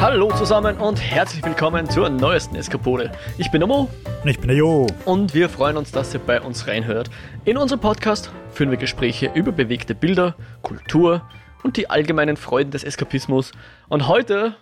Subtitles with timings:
[0.00, 3.12] Hallo zusammen und herzlich willkommen zur neuesten Eskapode.
[3.36, 3.90] Ich bin der Mo.
[4.22, 4.86] Und ich bin der Jo.
[5.04, 7.10] Und wir freuen uns, dass ihr bei uns reinhört.
[7.44, 11.28] In unserem Podcast führen wir Gespräche über bewegte Bilder, Kultur
[11.62, 13.52] und die allgemeinen Freuden des Eskapismus.
[13.90, 14.56] Und heute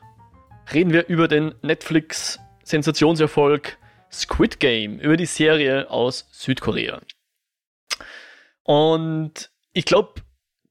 [0.72, 3.78] reden wir über den Netflix-Sensationserfolg
[4.10, 7.00] Squid Game, über die Serie aus Südkorea.
[8.64, 10.14] Und ich glaube,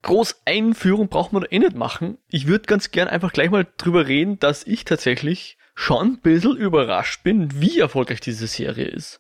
[0.04, 2.18] groß Einführung braucht man da eh nicht machen.
[2.30, 6.58] Ich würde ganz gern einfach gleich mal drüber reden, dass ich tatsächlich schon ein bisschen
[6.58, 9.20] überrascht bin, wie erfolgreich diese Serie ist.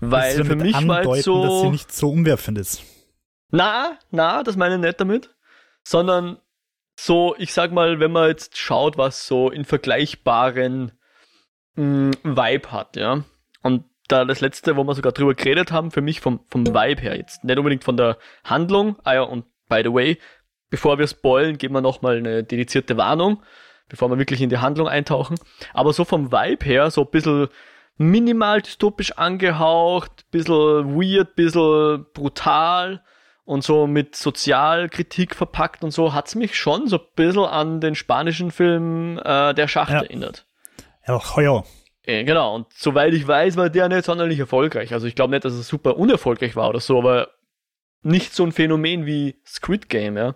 [0.00, 1.42] Weil für mich andeuten, war so.
[1.42, 2.82] dass sie nicht so umwerfend ist.
[3.50, 5.34] Na, na, das meine ich nicht damit.
[5.82, 6.38] Sondern
[6.98, 10.92] so, ich sag mal, wenn man jetzt schaut, was so in vergleichbaren
[11.74, 13.24] mh, mm, Vibe hat, ja.
[13.62, 17.02] Und da das letzte, wo wir sogar drüber geredet haben, für mich vom, vom Vibe
[17.02, 17.44] her jetzt.
[17.44, 18.96] Nicht unbedingt von der Handlung.
[19.04, 20.18] Ah ja, und by the way,
[20.70, 23.42] bevor wir spoilen, geben wir nochmal eine dedizierte Warnung,
[23.88, 25.36] bevor wir wirklich in die Handlung eintauchen.
[25.74, 27.48] Aber so vom Vibe her, so ein bisschen
[27.96, 33.02] minimal dystopisch angehaucht, bisschen weird, bisschen brutal
[33.44, 37.94] und so mit Sozialkritik verpackt und so, hat's mich schon so ein bisschen an den
[37.94, 40.02] spanischen Film äh, Der Schacht ja.
[40.02, 40.46] erinnert.
[41.06, 41.62] Ja, ja, äh,
[42.08, 44.94] genau, und soweit ich weiß, war der nicht sonderlich erfolgreich.
[44.94, 47.28] Also ich glaube nicht, dass es super unerfolgreich war oder so, aber
[48.02, 50.34] nicht so ein Phänomen wie Squid Game, ja.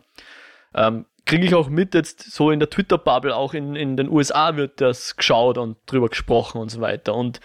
[0.75, 4.57] Ähm, Kriege ich auch mit, jetzt so in der Twitter-Bubble, auch in, in den USA
[4.57, 7.15] wird das geschaut und drüber gesprochen und so weiter.
[7.15, 7.41] Und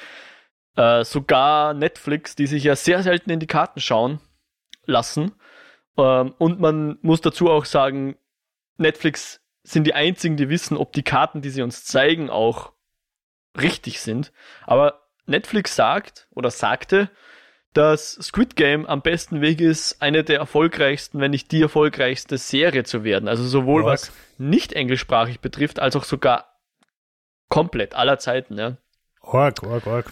[0.75, 4.19] äh, sogar Netflix, die sich ja sehr selten in die Karten schauen
[4.85, 5.33] lassen.
[5.95, 8.17] Ähm, und man muss dazu auch sagen,
[8.77, 12.73] Netflix sind die einzigen, die wissen, ob die Karten, die sie uns zeigen, auch
[13.61, 14.31] richtig sind.
[14.65, 17.09] Aber Netflix sagt oder sagte,
[17.73, 22.83] dass Squid Game am besten Weg ist, eine der erfolgreichsten, wenn nicht die erfolgreichste Serie
[22.83, 23.27] zu werden.
[23.27, 23.93] Also sowohl Org.
[23.93, 26.57] was nicht englischsprachig betrifft, als auch sogar
[27.49, 28.77] komplett aller Zeiten, ja.
[29.21, 30.11] Org, org, org.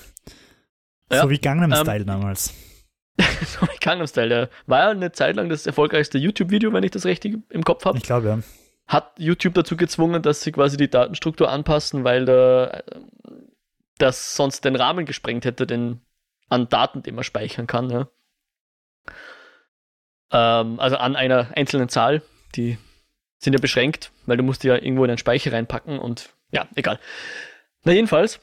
[1.11, 2.53] Ja, so wie Gangnam ähm, Style damals.
[3.17, 4.47] so wie Gangnam Style, ja.
[4.67, 7.97] War ja eine Zeit lang das erfolgreichste YouTube-Video, wenn ich das richtig im Kopf habe.
[7.97, 8.39] Ich glaube, ja
[8.87, 12.83] hat YouTube dazu gezwungen, dass sie quasi die Datenstruktur anpassen, weil da,
[13.97, 16.01] das sonst den Rahmen gesprengt hätte, den
[16.49, 17.89] an Daten, den man speichern kann.
[17.89, 18.07] Ja.
[20.31, 22.21] Ähm, also an einer einzelnen Zahl,
[22.55, 22.77] die
[23.39, 26.67] sind ja beschränkt, weil du musst die ja irgendwo in einen Speicher reinpacken und ja,
[26.75, 26.99] egal.
[27.83, 28.39] Na jedenfalls,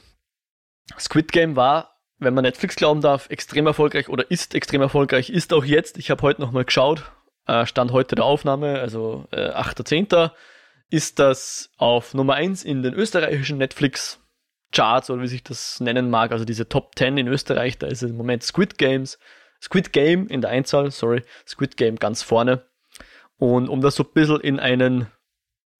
[0.99, 5.53] Squid Game war, wenn man Netflix glauben darf, extrem erfolgreich oder ist extrem erfolgreich, ist
[5.53, 5.97] auch jetzt.
[5.97, 7.11] Ich habe heute nochmal geschaut,
[7.47, 10.31] äh, Stand heute der Aufnahme, also äh, 8.10.,
[10.89, 14.19] ist das auf Nummer 1 in den österreichischen Netflix
[14.71, 18.03] Charts oder wie sich das nennen mag, also diese Top 10 in Österreich, da ist
[18.03, 19.17] im Moment Squid Games,
[19.61, 22.65] Squid Game in der Einzahl, sorry, Squid Game ganz vorne.
[23.37, 25.07] Und um das so ein bisschen in einen,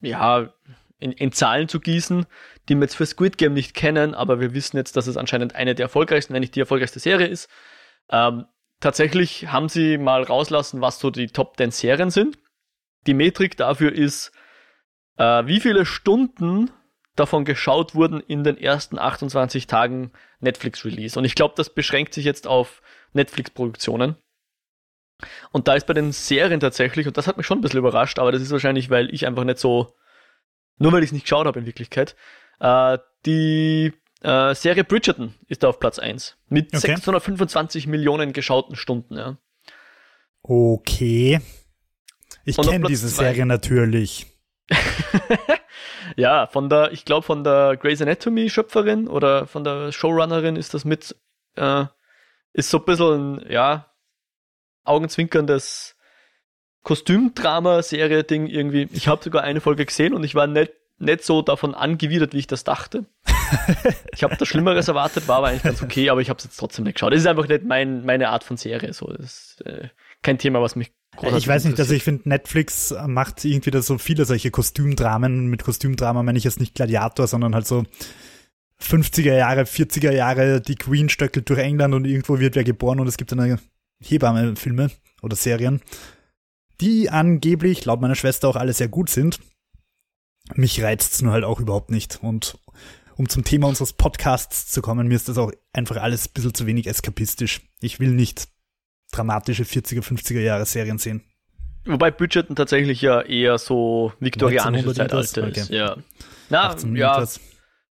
[0.00, 0.52] ja,
[0.98, 2.26] in, in Zahlen zu gießen,
[2.68, 5.54] die wir jetzt für Squid Game nicht kennen, aber wir wissen jetzt, dass es anscheinend
[5.54, 7.48] eine der erfolgreichsten, wenn nicht die erfolgreichste Serie ist.
[8.10, 8.46] Ähm,
[8.84, 12.38] tatsächlich haben sie mal rauslassen, was so die Top 10 Serien sind.
[13.06, 14.30] Die Metrik dafür ist,
[15.16, 16.70] äh, wie viele Stunden
[17.16, 21.18] davon geschaut wurden in den ersten 28 Tagen Netflix-Release.
[21.18, 22.82] Und ich glaube, das beschränkt sich jetzt auf
[23.14, 24.16] Netflix-Produktionen.
[25.50, 28.18] Und da ist bei den Serien tatsächlich, und das hat mich schon ein bisschen überrascht,
[28.18, 29.94] aber das ist wahrscheinlich, weil ich einfach nicht so,
[30.78, 32.16] nur weil ich es nicht geschaut habe in Wirklichkeit,
[32.60, 36.78] äh, die äh, Serie Bridgerton ist da auf Platz 1 mit okay.
[36.78, 39.16] 625 Millionen geschauten Stunden.
[39.16, 39.36] Ja.
[40.42, 41.40] Okay.
[42.44, 43.24] Ich kenne diese zwei.
[43.24, 44.26] Serie natürlich.
[46.16, 50.72] ja, von der, ich glaube von der Grey's Anatomy Schöpferin oder von der Showrunnerin ist
[50.72, 51.14] das mit,
[51.56, 51.84] äh,
[52.54, 53.90] ist so ein bisschen, ja,
[54.84, 55.96] augenzwinkerndes
[56.82, 58.88] Kostümdrama-Serie-Ding irgendwie.
[58.92, 62.38] Ich habe sogar eine Folge gesehen und ich war nicht nicht so davon angewidert, wie
[62.38, 63.04] ich das dachte.
[64.12, 66.56] Ich habe da Schlimmeres erwartet, war aber eigentlich ganz okay, aber ich habe es jetzt
[66.56, 67.12] trotzdem nicht geschaut.
[67.12, 68.92] Es ist einfach nicht mein, meine Art von Serie.
[68.92, 69.88] So, das ist äh,
[70.22, 73.98] kein Thema, was mich ich weiß nicht, also ich finde, Netflix macht irgendwie da so
[73.98, 75.46] viele solche Kostümdramen.
[75.46, 77.84] Mit Kostümdrama meine ich jetzt nicht Gladiator, sondern halt so
[78.82, 83.06] 50er Jahre, 40er Jahre, die Queen stöckelt durch England und irgendwo wird wer geboren und
[83.06, 83.60] es gibt eine
[84.02, 84.90] Hebamme-Filme
[85.22, 85.80] oder Serien,
[86.80, 89.38] die angeblich, laut meiner Schwester, auch alle sehr gut sind
[90.54, 92.18] mich reizt es nur halt auch überhaupt nicht.
[92.22, 92.58] Und
[93.16, 96.54] um zum Thema unseres Podcasts zu kommen, mir ist das auch einfach alles ein bisschen
[96.54, 97.60] zu wenig eskapistisch.
[97.80, 98.48] Ich will nicht
[99.12, 101.22] dramatische 40er, 50er Jahre Serien sehen.
[101.86, 105.60] Wobei Budgeten tatsächlich ja eher so viktorianische Zeitalter ist.
[105.60, 105.76] Okay.
[105.76, 105.96] Ja.
[106.48, 107.24] Na, ja,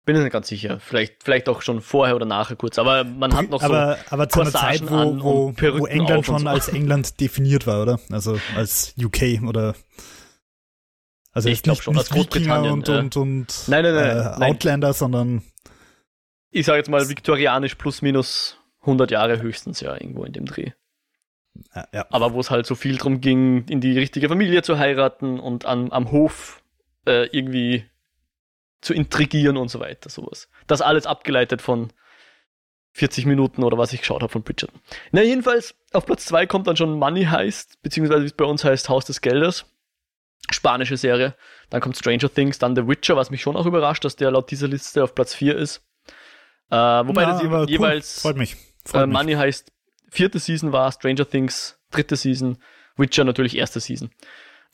[0.05, 0.81] bin ich nicht ganz sicher.
[0.81, 2.79] Vielleicht, vielleicht auch schon vorher oder nachher kurz.
[2.79, 6.41] Aber man hat noch aber, so Aber zu einer Zeit, wo, wo, wo England schon
[6.41, 6.49] so.
[6.49, 8.01] als England definiert war, oder?
[8.11, 9.75] Also als UK oder
[11.33, 12.73] Also ich glaube schon, Wikinger Großbritannien.
[12.73, 14.43] und, äh, und, und Nein, nein, nein, äh, nein.
[14.51, 15.43] Outlander, sondern
[16.51, 20.73] ich sage jetzt mal viktorianisch plus minus 100 Jahre höchstens, ja, irgendwo in dem Dreh.
[21.75, 22.07] ja, ja.
[22.11, 25.67] Aber wo es halt so viel drum ging, in die richtige Familie zu heiraten und
[25.67, 26.63] an, am Hof
[27.07, 27.85] äh, irgendwie
[28.81, 30.49] zu intrigieren und so weiter, sowas.
[30.67, 31.93] Das alles abgeleitet von
[32.93, 34.81] 40 Minuten oder was ich geschaut habe von Bridgerton.
[35.13, 38.65] Na, jedenfalls, auf Platz 2 kommt dann schon Money Heist, beziehungsweise wie es bei uns
[38.65, 39.67] heißt, Haus des Geldes.
[40.53, 41.35] Spanische Serie.
[41.71, 44.51] Dann kommt Stranger Things, dann The Witcher, was mich schon auch überrascht, dass der laut
[44.51, 45.83] dieser Liste auf Platz 4 ist.
[46.71, 47.67] Äh, wobei Ja, das je cool.
[47.69, 48.57] jeweils Freut mich.
[48.85, 49.17] Freut äh, mich.
[49.17, 49.73] Money heißt
[50.11, 52.59] vierte Season war, Stranger Things dritte Season,
[52.97, 54.11] Witcher natürlich erste Season.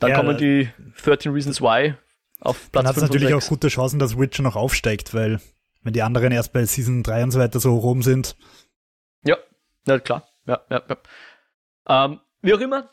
[0.01, 0.69] Dann Ja, kommen die
[1.05, 1.95] 13 Reasons Why
[2.41, 3.49] auf Dann Platz hat es 5 und natürlich auch 6.
[3.49, 5.41] gute Chancen, dass Witcher noch aufsteigt, weil
[5.83, 8.37] wenn die anderen erst bei Season 3 und so weiter so hoch oben sind,
[9.25, 9.37] Ja,
[9.87, 10.29] ja klar.
[10.47, 12.05] Ja, ja, ja.
[12.05, 12.91] Ähm, wie auch immer,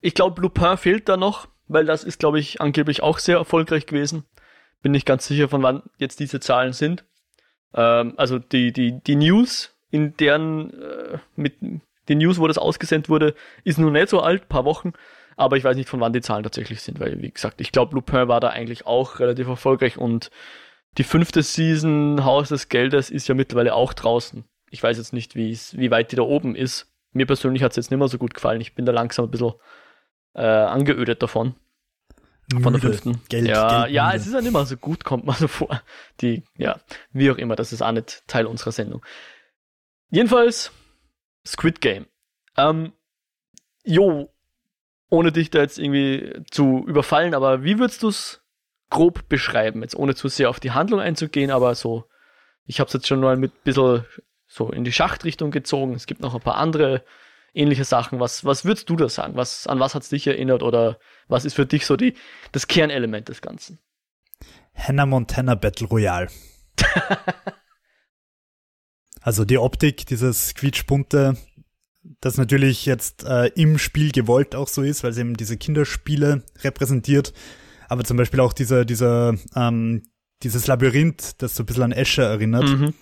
[0.00, 3.86] ich glaube, Lupin fehlt da noch, weil das ist, glaube ich, angeblich auch sehr erfolgreich
[3.86, 4.24] gewesen.
[4.82, 7.04] Bin nicht ganz sicher, von wann jetzt diese Zahlen sind.
[7.74, 11.54] Ähm, also die, die, die News, in deren, äh, mit
[12.08, 13.34] die News, wo das ausgesendet wurde,
[13.64, 14.92] ist noch nicht so alt, paar Wochen.
[15.36, 17.94] Aber ich weiß nicht, von wann die Zahlen tatsächlich sind, weil, wie gesagt, ich glaube,
[17.94, 20.30] Lupin war da eigentlich auch relativ erfolgreich und
[20.96, 24.44] die fünfte Season Haus des Geldes ist ja mittlerweile auch draußen.
[24.70, 26.86] Ich weiß jetzt nicht, wie weit die da oben ist.
[27.12, 28.60] Mir persönlich hat es jetzt nicht mehr so gut gefallen.
[28.60, 29.54] Ich bin da langsam ein bisschen
[30.34, 31.54] äh, angeödet davon.
[32.50, 32.80] Von der müde.
[32.80, 33.20] fünften.
[33.28, 34.16] Geld, ja, Geld ja, müde.
[34.16, 35.82] es ist ja nicht mehr so gut, kommt man so vor.
[36.20, 36.78] Die, ja,
[37.12, 39.04] wie auch immer, das ist auch nicht Teil unserer Sendung.
[40.10, 40.70] Jedenfalls,
[41.46, 42.06] Squid Game.
[42.56, 42.92] Ähm,
[43.82, 44.32] jo,
[45.08, 48.42] ohne dich da jetzt irgendwie zu überfallen, aber wie würdest du es
[48.90, 49.82] grob beschreiben?
[49.82, 52.04] Jetzt ohne zu sehr auf die Handlung einzugehen, aber so,
[52.66, 54.04] ich habe es jetzt schon mal mit ein bisschen
[54.46, 55.94] so in die Schachtrichtung gezogen.
[55.94, 57.02] Es gibt noch ein paar andere
[57.54, 58.20] ähnliche Sachen.
[58.20, 59.36] Was, was würdest du da sagen?
[59.36, 60.98] Was, an was hat es dich erinnert oder
[61.28, 62.14] was ist für dich so die,
[62.52, 63.78] das Kernelement des Ganzen?
[64.74, 66.28] Hannah Montana Battle Royale.
[69.20, 71.36] also die Optik, dieses quietschbunte,
[72.20, 76.42] das natürlich jetzt äh, im Spiel gewollt auch so ist, weil es eben diese Kinderspiele
[76.62, 77.32] repräsentiert.
[77.88, 80.02] Aber zum Beispiel auch dieser, dieser, ähm,
[80.42, 82.94] dieses Labyrinth, das so ein bisschen an Escher erinnert, Mhm.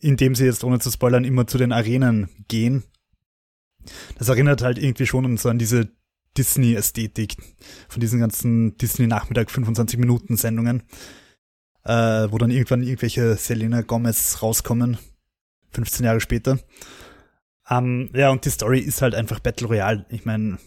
[0.00, 2.84] in dem sie jetzt, ohne zu spoilern, immer zu den Arenen gehen.
[4.18, 5.88] Das erinnert halt irgendwie schon an so an diese
[6.36, 7.36] Disney-Ästhetik
[7.88, 10.82] von diesen ganzen Disney-Nachmittag 25 Minuten Sendungen,
[11.84, 11.92] äh,
[12.30, 14.98] wo dann irgendwann irgendwelche Selena Gomez rauskommen,
[15.72, 16.58] 15 Jahre später.
[17.68, 20.06] Ähm, ja, und die Story ist halt einfach Battle Royale.
[20.10, 20.58] Ich meine,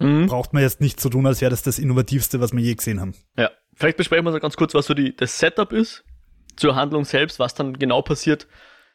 [0.00, 0.26] Mhm.
[0.26, 3.00] braucht man jetzt nicht so tun, als wäre das das Innovativste, was wir je gesehen
[3.00, 3.14] haben.
[3.36, 6.04] Ja, vielleicht besprechen wir so ganz kurz, was so die, das Setup ist
[6.56, 8.46] zur Handlung selbst, was dann genau passiert.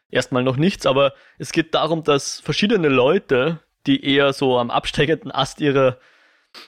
[0.09, 5.31] Erstmal noch nichts, aber es geht darum, dass verschiedene Leute, die eher so am absteigenden
[5.31, 5.97] Ast ihrer,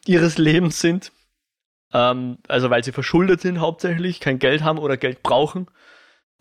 [0.06, 1.12] ihres Lebens sind,
[1.94, 5.68] ähm, also weil sie verschuldet sind hauptsächlich, kein Geld haben oder Geld brauchen,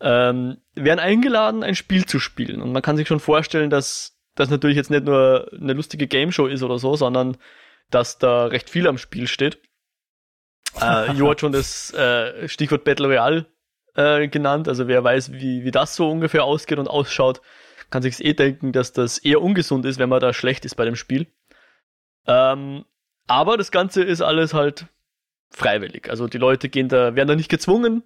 [0.00, 2.60] ähm, werden eingeladen, ein Spiel zu spielen.
[2.60, 6.32] Und man kann sich schon vorstellen, dass das natürlich jetzt nicht nur eine lustige Game
[6.32, 7.36] Show ist oder so, sondern
[7.90, 9.60] dass da recht viel am Spiel steht.
[10.80, 13.46] Äh, Jo hat schon das äh, Stichwort Battle Royale
[13.94, 14.68] äh, genannt.
[14.68, 17.40] Also wer weiß, wie, wie das so ungefähr ausgeht und ausschaut,
[17.90, 20.84] kann sich's eh denken, dass das eher ungesund ist, wenn man da schlecht ist bei
[20.84, 21.26] dem Spiel.
[22.26, 22.84] Ähm,
[23.26, 24.86] aber das Ganze ist alles halt
[25.50, 26.10] freiwillig.
[26.10, 28.02] Also die Leute gehen da, werden da nicht gezwungen,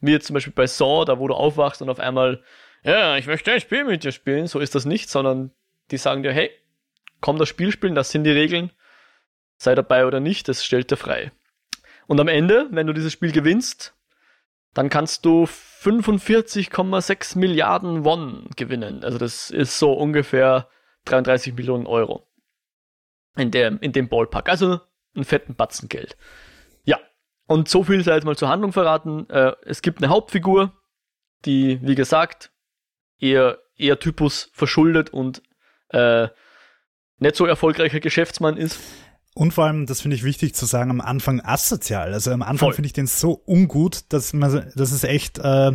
[0.00, 2.42] wie jetzt zum Beispiel bei Saw, da wo du aufwachst und auf einmal,
[2.82, 4.46] ja, ich möchte ein Spiel mit dir spielen.
[4.46, 5.52] So ist das nicht, sondern
[5.90, 6.50] die sagen dir, hey,
[7.20, 8.70] komm das Spiel spielen, das sind die Regeln.
[9.58, 11.32] Sei dabei oder nicht, das stellt dir frei.
[12.06, 13.94] Und am Ende, wenn du dieses Spiel gewinnst,
[14.74, 19.02] dann kannst du 45,6 Milliarden Won gewinnen.
[19.02, 20.68] Also das ist so ungefähr
[21.06, 22.26] 33 Millionen Euro.
[23.36, 24.48] In dem, in dem Ballpark.
[24.48, 24.80] Also
[25.14, 26.16] einen fetten Batzen Geld.
[26.84, 26.98] Ja.
[27.46, 29.28] Und so viel sei jetzt mal zur Handlung verraten.
[29.30, 30.72] Äh, es gibt eine Hauptfigur,
[31.44, 32.52] die, wie gesagt,
[33.18, 35.42] eher, eher Typus verschuldet und
[35.88, 36.28] äh,
[37.18, 38.80] nicht so erfolgreicher Geschäftsmann ist.
[39.34, 42.12] Und vor allem, das finde ich wichtig zu sagen, am Anfang asozial.
[42.12, 45.72] Also am Anfang finde ich den so ungut, dass man, dass es echt, äh,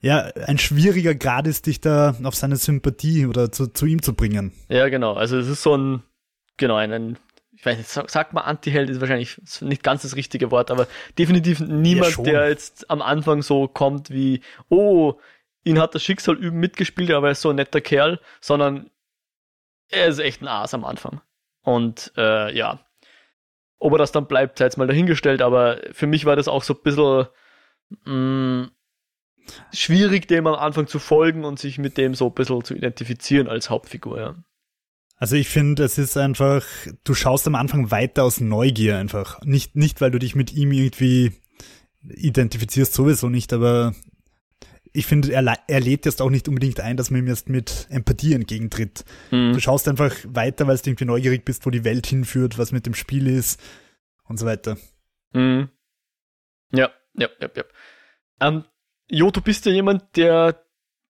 [0.00, 4.14] ja, ein schwieriger Grad ist, dich da auf seine Sympathie oder zu, zu ihm zu
[4.14, 4.52] bringen.
[4.68, 5.14] Ja, genau.
[5.14, 6.02] Also es ist so ein,
[6.56, 7.18] genau, ein, ein
[7.52, 10.88] ich weiß nicht, sag, sag mal Anti-Held ist wahrscheinlich nicht ganz das richtige Wort, aber
[11.16, 12.24] definitiv niemand, schon.
[12.24, 15.14] der jetzt am Anfang so kommt wie, oh,
[15.62, 18.90] ihn hat das Schicksal üben mitgespielt, aber er ist so ein netter Kerl, sondern
[19.90, 21.20] er ist echt ein Aas am Anfang.
[21.62, 22.80] Und äh, ja,
[23.78, 26.62] ob er das dann bleibt, sei jetzt mal dahingestellt, aber für mich war das auch
[26.62, 27.26] so ein bisschen
[28.04, 28.70] mh,
[29.72, 33.48] schwierig, dem am Anfang zu folgen und sich mit dem so ein bisschen zu identifizieren
[33.48, 34.44] als Hauptfigur, ja.
[35.16, 36.64] Also ich finde, es ist einfach,
[37.04, 39.40] du schaust am Anfang weiter aus Neugier einfach.
[39.42, 41.32] Nicht, nicht weil du dich mit ihm irgendwie
[42.02, 43.94] identifizierst, sowieso nicht, aber
[44.92, 47.86] ich finde, er, er lädt jetzt auch nicht unbedingt ein, dass man ihm jetzt mit
[47.90, 49.04] Empathie entgegentritt.
[49.30, 49.54] Mhm.
[49.54, 52.86] Du schaust einfach weiter, weil du irgendwie neugierig bist, wo die Welt hinführt, was mit
[52.86, 53.60] dem Spiel ist
[54.24, 54.76] und so weiter.
[55.32, 55.70] Mhm.
[56.72, 57.64] Ja, ja, ja, ja.
[58.40, 58.64] Ähm,
[59.08, 60.62] jo, du bist ja jemand, der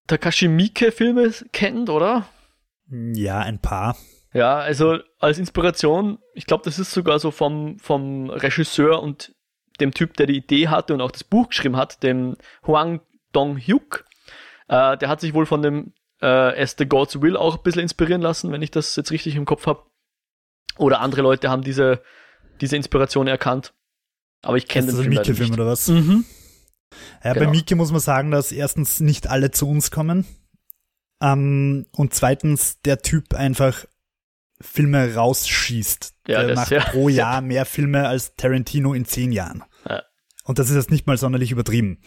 [0.06, 2.28] Takashi Miike-Filme kennt, oder?
[2.88, 3.96] Ja, ein paar.
[4.32, 9.34] Ja, also als Inspiration, ich glaube, das ist sogar so vom, vom Regisseur und
[9.80, 12.36] dem Typ, der die Idee hatte und auch das Buch geschrieben hat, dem
[12.66, 13.00] Huang
[13.32, 14.04] Dong-hyuk.
[14.68, 17.82] Äh, der hat sich wohl von dem äh, As the Gods Will auch ein bisschen
[17.82, 19.82] inspirieren lassen, wenn ich das jetzt richtig im Kopf habe.
[20.78, 22.02] Oder andere Leute haben diese,
[22.60, 23.74] diese Inspiration erkannt.
[24.42, 25.88] Aber ich kenne den Film, Mieke Film oder was?
[25.88, 26.24] Mhm.
[27.22, 27.46] Ja, genau.
[27.46, 30.26] bei Mieke muss man sagen, dass erstens nicht alle zu uns kommen.
[31.20, 33.86] Ähm, und zweitens der Typ einfach
[34.60, 36.14] Filme rausschießt.
[36.28, 39.64] Ja, der macht ja, pro Jahr mehr Filme als Tarantino in zehn Jahren.
[39.88, 40.02] Ja.
[40.44, 42.00] Und das ist jetzt nicht mal sonderlich übertrieben.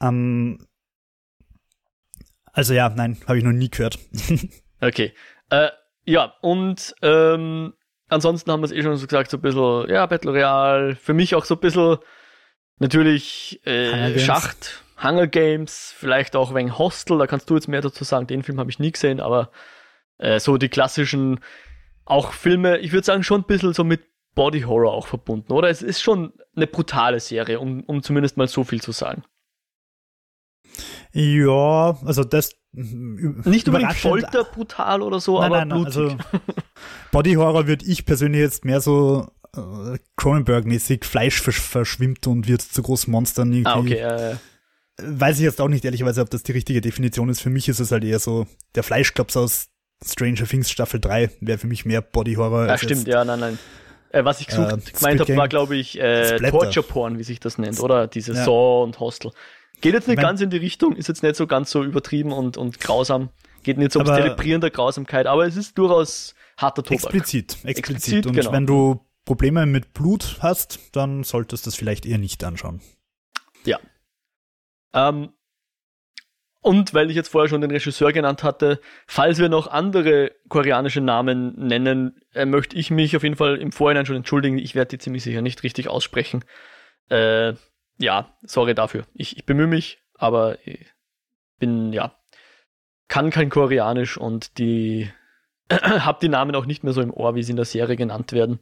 [0.00, 0.58] Ähm,
[2.52, 3.98] also ja, nein, habe ich noch nie gehört.
[4.80, 5.12] okay.
[5.50, 5.68] Äh,
[6.04, 7.74] ja, und ähm,
[8.08, 11.14] ansonsten haben wir es eh schon so gesagt, so ein bisschen, ja, Battle Royale, für
[11.14, 11.98] mich auch so ein bisschen
[12.78, 18.04] natürlich äh, Schacht, Hunger Games, vielleicht auch wegen Hostel, da kannst du jetzt mehr dazu
[18.04, 19.50] sagen, den Film habe ich nie gesehen, aber
[20.18, 21.40] äh, so die klassischen,
[22.04, 24.02] auch Filme, ich würde sagen, schon ein bisschen so mit
[24.34, 25.68] Body Horror auch verbunden, oder?
[25.68, 29.24] Es ist schon eine brutale Serie, um, um zumindest mal so viel zu sagen.
[31.18, 35.94] Ja, also das nicht unbedingt Folter brutal oder so, nein, aber nein, blutig.
[35.96, 36.16] Also
[37.10, 42.60] Body Horror würde ich persönlich jetzt mehr so äh, Cronenberg-mäßig Fleisch versch verschwimmt und wird
[42.60, 44.02] zu großen Monstern irgendwie.
[44.02, 44.36] Ah, okay, äh,
[44.98, 47.40] Weiß ich jetzt auch nicht ehrlicherweise, ob das die richtige Definition ist.
[47.40, 49.68] Für mich ist es halt eher so der Fleischklops aus
[50.04, 52.66] Stranger Things Staffel 3 wäre für mich mehr Body Horror.
[52.66, 53.58] Ja, stimmt, ja, nein, nein.
[54.10, 57.40] Äh, was ich gesucht, äh, gemeint habe, war, glaube ich, äh, Torture Porn, wie sich
[57.40, 58.06] das nennt, oder?
[58.06, 58.44] Diese ja.
[58.44, 59.32] Saw und Hostel.
[59.80, 62.32] Geht jetzt nicht mein, ganz in die Richtung, ist jetzt nicht so ganz so übertrieben
[62.32, 63.30] und, und grausam.
[63.62, 67.04] Geht nicht so ums Zelebrieren der Grausamkeit, aber es ist durchaus harter Tobak.
[67.04, 67.78] Explizit, explizit.
[67.78, 68.52] explizit und genau.
[68.52, 72.80] wenn du Probleme mit Blut hast, dann solltest du das vielleicht eher nicht anschauen.
[73.64, 73.78] Ja.
[74.94, 75.30] Ähm,
[76.66, 81.00] und weil ich jetzt vorher schon den Regisseur genannt hatte, falls wir noch andere koreanische
[81.00, 84.58] Namen nennen, äh, möchte ich mich auf jeden Fall im Vorhinein schon entschuldigen.
[84.58, 86.44] Ich werde die ziemlich sicher nicht richtig aussprechen.
[87.08, 87.54] Äh,
[87.98, 89.06] ja, sorry dafür.
[89.14, 90.86] Ich, ich bemühe mich, aber ich
[91.58, 92.14] bin, ja,
[93.08, 95.10] kann kein Koreanisch und die,
[95.70, 98.32] hab die Namen auch nicht mehr so im Ohr, wie sie in der Serie genannt
[98.32, 98.60] werden.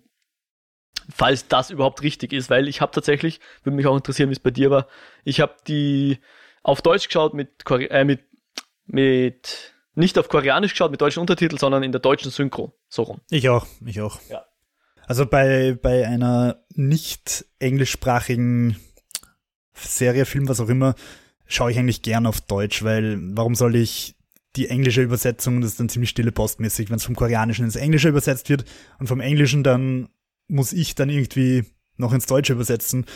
[1.11, 4.41] Falls das überhaupt richtig ist, weil ich habe tatsächlich, würde mich auch interessieren, wie es
[4.41, 4.87] bei dir war,
[5.25, 6.19] ich habe die
[6.63, 8.25] auf Deutsch geschaut mit, Kore äh, mit,
[8.87, 13.21] mit, nicht auf Koreanisch geschaut mit deutschen Untertiteln, sondern in der deutschen Synchro, so rum.
[13.31, 14.19] Ich auch, ich auch.
[14.31, 14.47] Ja.
[15.07, 18.77] Also bei, bei einer nicht englischsprachigen
[19.75, 20.95] Serie, Film, was auch immer,
[21.47, 24.15] schaue ich eigentlich gern auf Deutsch, weil warum soll ich
[24.57, 28.09] die englische Übersetzung, das ist dann ziemlich stille postmäßig, wenn es vom Koreanischen ins Englische
[28.09, 28.65] übersetzt wird
[28.99, 30.09] und vom Englischen dann
[30.49, 31.65] muss ich dann irgendwie
[31.97, 33.07] noch ins Deutsche übersetzen.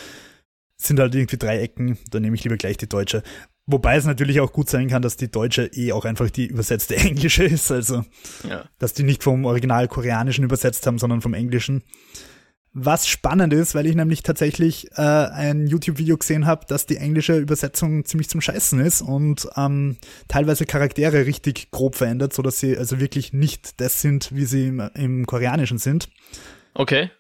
[0.77, 3.23] Sind halt irgendwie drei Ecken, dann nehme ich lieber gleich die deutsche.
[3.67, 6.97] Wobei es natürlich auch gut sein kann, dass die deutsche eh auch einfach die übersetzte
[6.97, 8.05] englische ist, also
[8.49, 8.65] ja.
[8.79, 11.83] dass die nicht vom Original Koreanischen übersetzt haben, sondern vom Englischen.
[12.81, 17.37] Was spannend ist, weil ich nämlich tatsächlich äh, ein YouTube-Video gesehen habe, dass die englische
[17.37, 19.97] Übersetzung ziemlich zum Scheißen ist und ähm,
[20.29, 24.69] teilweise Charaktere richtig grob verändert, so dass sie also wirklich nicht das sind, wie sie
[24.69, 26.09] im, im Koreanischen sind.
[26.75, 27.11] Okay.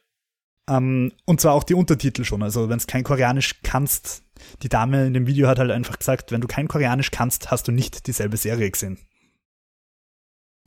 [0.68, 2.44] Ähm, und zwar auch die Untertitel schon.
[2.44, 4.22] Also wenn du kein Koreanisch kannst,
[4.62, 7.66] die Dame in dem Video hat halt einfach gesagt, wenn du kein Koreanisch kannst, hast
[7.66, 8.98] du nicht dieselbe Serie gesehen.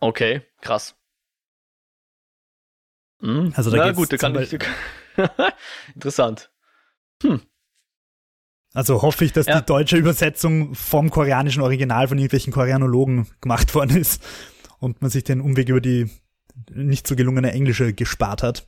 [0.01, 0.95] Okay, krass.
[3.21, 3.53] Mhm.
[3.55, 4.53] Also da Na gut, da kann ich.
[5.95, 6.49] Interessant.
[7.21, 7.41] Hm.
[8.73, 9.59] Also hoffe ich, dass ja.
[9.59, 14.23] die deutsche Übersetzung vom koreanischen Original von irgendwelchen Koreanologen gemacht worden ist
[14.79, 16.09] und man sich den Umweg über die
[16.69, 18.65] nicht so gelungene englische gespart hat.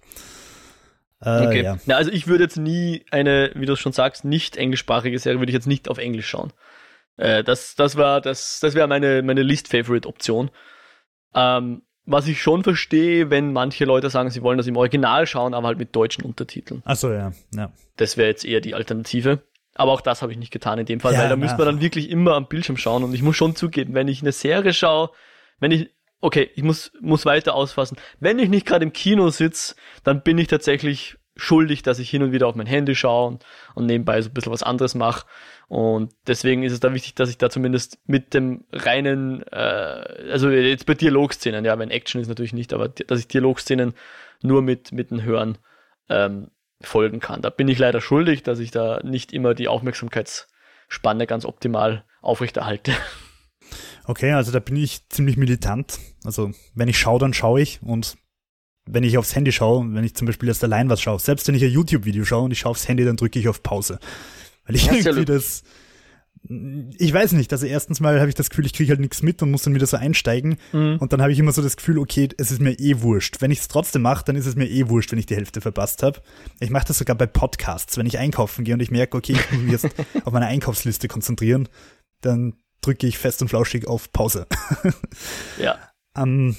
[1.22, 1.63] Äh, okay.
[1.63, 1.77] Ja.
[1.86, 1.95] ja.
[1.95, 5.55] also ich würde jetzt nie eine, wie du schon sagst, nicht englischsprachige Serie würde ich
[5.55, 6.51] jetzt nicht auf Englisch schauen.
[7.15, 10.51] Äh, das, das war, das, das wäre meine, meine least favorite Option.
[11.33, 15.53] Ähm, was ich schon verstehe, wenn manche Leute sagen, sie wollen das im Original schauen,
[15.53, 16.81] aber halt mit deutschen Untertiteln.
[16.86, 17.31] Ach so, ja.
[17.55, 17.72] ja.
[17.98, 19.41] Das wäre jetzt eher die Alternative.
[19.75, 21.65] Aber auch das habe ich nicht getan in dem Fall, ja, weil da müsste man
[21.65, 23.03] dann wirklich immer am Bildschirm schauen.
[23.03, 25.10] Und ich muss schon zugeben, wenn ich eine Serie schaue,
[25.60, 25.89] wenn ich,
[26.22, 27.98] okay, ich muss, muss weiter ausfassen.
[28.19, 32.23] Wenn ich nicht gerade im Kino sitze, dann bin ich tatsächlich schuldig, dass ich hin
[32.23, 35.25] und wieder auf mein Handy schaue und, und nebenbei so ein bisschen was anderes mache.
[35.67, 40.49] Und deswegen ist es da wichtig, dass ich da zumindest mit dem reinen, äh, also
[40.49, 43.93] jetzt bei Dialogszenen, ja, wenn Action ist natürlich nicht, aber dass ich Dialogszenen
[44.41, 45.57] nur mit, mit dem Hören
[46.09, 47.41] ähm, folgen kann.
[47.41, 52.93] Da bin ich leider schuldig, dass ich da nicht immer die Aufmerksamkeitsspanne ganz optimal aufrechterhalte.
[54.05, 55.97] Okay, also da bin ich ziemlich militant.
[56.25, 58.17] Also wenn ich schaue, dann schaue ich und
[58.85, 61.55] wenn ich aufs Handy schaue, wenn ich zum Beispiel erst allein was schaue, selbst wenn
[61.55, 63.99] ich ein YouTube-Video schaue und ich schaue aufs Handy, dann drücke ich auf Pause.
[64.65, 65.63] Weil ich irgendwie ja das,
[66.97, 69.41] ich weiß nicht, also erstens mal habe ich das Gefühl, ich kriege halt nichts mit
[69.41, 70.97] und muss dann wieder so einsteigen mhm.
[70.99, 73.39] und dann habe ich immer so das Gefühl, okay, es ist mir eh wurscht.
[73.39, 75.61] Wenn ich es trotzdem mache, dann ist es mir eh wurscht, wenn ich die Hälfte
[75.61, 76.21] verpasst habe.
[76.59, 79.51] Ich mache das sogar bei Podcasts, wenn ich einkaufen gehe und ich merke, okay, ich
[79.51, 79.85] muss mich jetzt
[80.25, 81.69] auf meine Einkaufsliste konzentrieren,
[82.19, 84.45] dann drücke ich fest und flauschig auf Pause.
[85.57, 85.77] ja.
[86.15, 86.55] Um, ähm,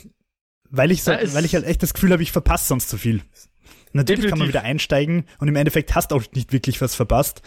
[0.77, 3.23] weil ich so, weil ich halt echt das Gefühl habe, ich verpasse sonst zu viel.
[3.93, 4.31] Natürlich Definitiv.
[4.31, 7.43] kann man wieder einsteigen und im Endeffekt hast auch nicht wirklich was verpasst.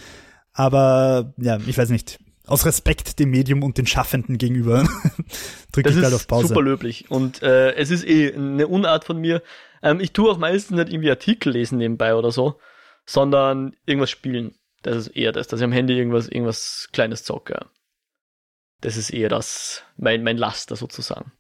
[0.53, 2.19] Aber ja, ich weiß nicht.
[2.45, 4.87] Aus Respekt dem Medium und den Schaffenden gegenüber
[5.73, 6.47] drücke ich halt auf Pause.
[6.47, 7.11] Super löblich.
[7.11, 9.43] Und äh, es ist eh eine Unart von mir.
[9.83, 12.57] Ähm, ich tue auch meistens nicht irgendwie Artikel lesen nebenbei oder so,
[13.05, 14.55] sondern irgendwas spielen.
[14.81, 17.65] Das ist eher das, dass ich am Handy irgendwas, irgendwas Kleines zocke.
[18.79, 21.33] Das ist eher das, mein, mein Laster sozusagen.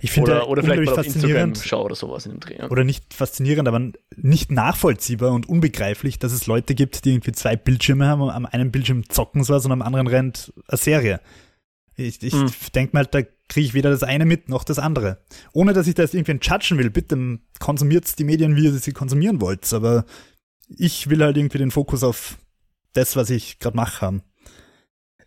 [0.00, 2.62] Ich finde oder, oder vielleicht mal auf Instagram schau oder sowas in dem Dreh.
[2.68, 7.56] Oder nicht faszinierend, aber nicht nachvollziehbar und unbegreiflich, dass es Leute gibt, die irgendwie zwei
[7.56, 11.20] Bildschirme haben und am einen Bildschirm zocken sowas und am anderen rennt eine Serie.
[11.94, 12.50] Ich, ich hm.
[12.74, 15.18] denke mal, da kriege ich weder das eine mit noch das andere.
[15.52, 16.90] Ohne dass ich das irgendwie judgen will.
[16.90, 19.70] Bitte konsumiert die Medien, wie ihr sie konsumieren wollt.
[19.74, 20.06] Aber
[20.68, 22.38] ich will halt irgendwie den Fokus auf
[22.94, 24.22] das, was ich gerade mache, haben.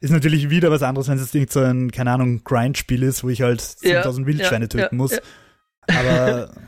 [0.05, 3.29] Ist natürlich wieder was anderes, wenn es jetzt so ein, keine Ahnung, Grind-Spiel ist, wo
[3.29, 5.19] ich halt 10.000 ja, Wildschweine ja, töten ja, muss.
[5.87, 6.51] Aber.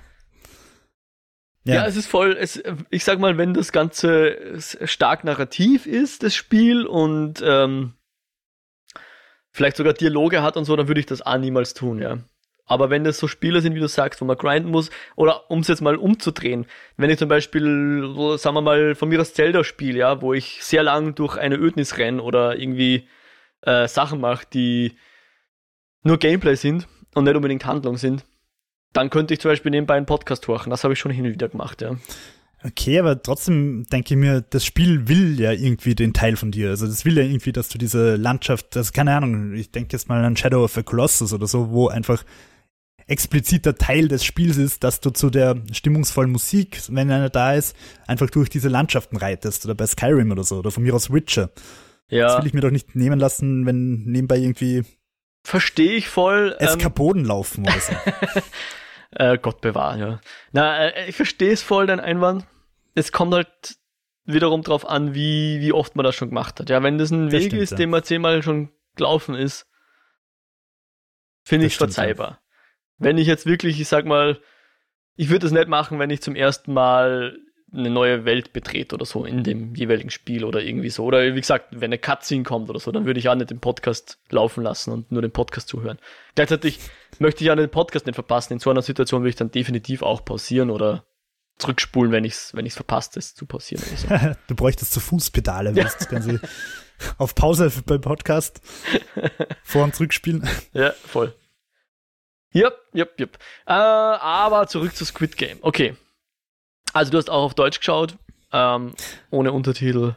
[1.64, 1.86] Ja.
[1.86, 6.86] es ist voll, es, ich sag mal, wenn das Ganze stark narrativ ist, das Spiel,
[6.86, 7.92] und ähm,
[9.52, 12.20] vielleicht sogar Dialoge hat und so, dann würde ich das auch niemals tun, ja.
[12.66, 15.60] Aber wenn das so Spiele sind, wie du sagst, wo man grinden muss, oder um
[15.60, 19.34] es jetzt mal umzudrehen, wenn ich zum Beispiel, so, sagen wir mal, von mir das
[19.34, 23.10] Zelda-Spiel, ja, wo ich sehr lang durch eine Ödnis renne oder irgendwie
[23.62, 24.94] äh, Sachen macht, die
[26.04, 28.26] nur Gameplay sind und nicht unbedingt Handlung sind,
[28.94, 30.70] dann könnte ich zum Beispiel nebenbei einen Podcast horchen.
[30.70, 31.96] Das habe ich schon hin und wieder gemacht, ja.
[32.64, 36.70] Okay, aber trotzdem denke ich mir, das Spiel will ja irgendwie den Teil von dir.
[36.70, 40.10] Also das will ja irgendwie, dass du diese Landschaft, also keine Ahnung, ich denke jetzt
[40.10, 42.24] mal an Shadow of a Colossus oder so, wo einfach
[43.06, 47.76] expliziter Teil des Spiels ist, dass du zu der stimmungsvollen Musik, wenn einer da ist,
[48.06, 51.52] einfach durch diese Landschaften reitest oder bei Skyrim oder so oder von mir aus Witcher.
[52.10, 52.28] Ja.
[52.28, 54.84] Das will ich mir doch nicht nehmen lassen, wenn nebenbei irgendwie.
[55.44, 56.56] Verstehe ich voll.
[56.60, 57.94] Eskapoden ähm, laufen oder so.
[59.12, 60.22] äh, Gott bewahren, ja.
[60.52, 62.46] Na, äh, ich verstehe es voll, dein Einwand.
[62.96, 63.78] Es kommt halt
[64.26, 66.70] wiederum drauf an, wie, wie oft man das schon gemacht hat.
[66.70, 67.78] Ja, wenn das ein das Weg stimmt, ist, ja.
[67.78, 69.68] den man zehnmal schon gelaufen ist,
[71.44, 72.30] finde ich verzeihbar.
[72.30, 72.40] Ja.
[72.98, 74.42] Wenn ich jetzt wirklich, ich sag mal,
[75.16, 77.38] ich würde es nicht machen, wenn ich zum ersten Mal
[77.74, 81.04] eine neue Welt betrete oder so in dem jeweiligen Spiel oder irgendwie so.
[81.04, 83.60] Oder wie gesagt, wenn eine Cutscene kommt oder so, dann würde ich auch nicht den
[83.60, 86.00] Podcast laufen lassen und nur den Podcast zuhören.
[86.36, 86.80] Gleichzeitig
[87.20, 88.54] möchte ich ja den Podcast nicht verpassen.
[88.54, 91.06] In so einer Situation würde ich dann definitiv auch pausieren oder
[91.58, 93.84] zurückspulen, wenn ich es wenn ich's verpasst ist, zu pausieren.
[93.96, 94.08] So.
[94.48, 95.92] du bräuchtest zu Fußpedale, wenn ja.
[96.00, 96.40] du Ganze
[97.18, 98.62] auf Pause beim Podcast
[99.64, 100.48] vor- und zurückspielen.
[100.74, 101.34] Ja, voll.
[102.56, 103.38] Yep, yep, yep.
[103.66, 105.58] Äh, aber zurück zu Squid Game.
[105.62, 105.96] Okay,
[106.98, 108.18] also du hast auch auf Deutsch geschaut,
[108.52, 108.94] ähm,
[109.30, 110.16] ohne Untertitel.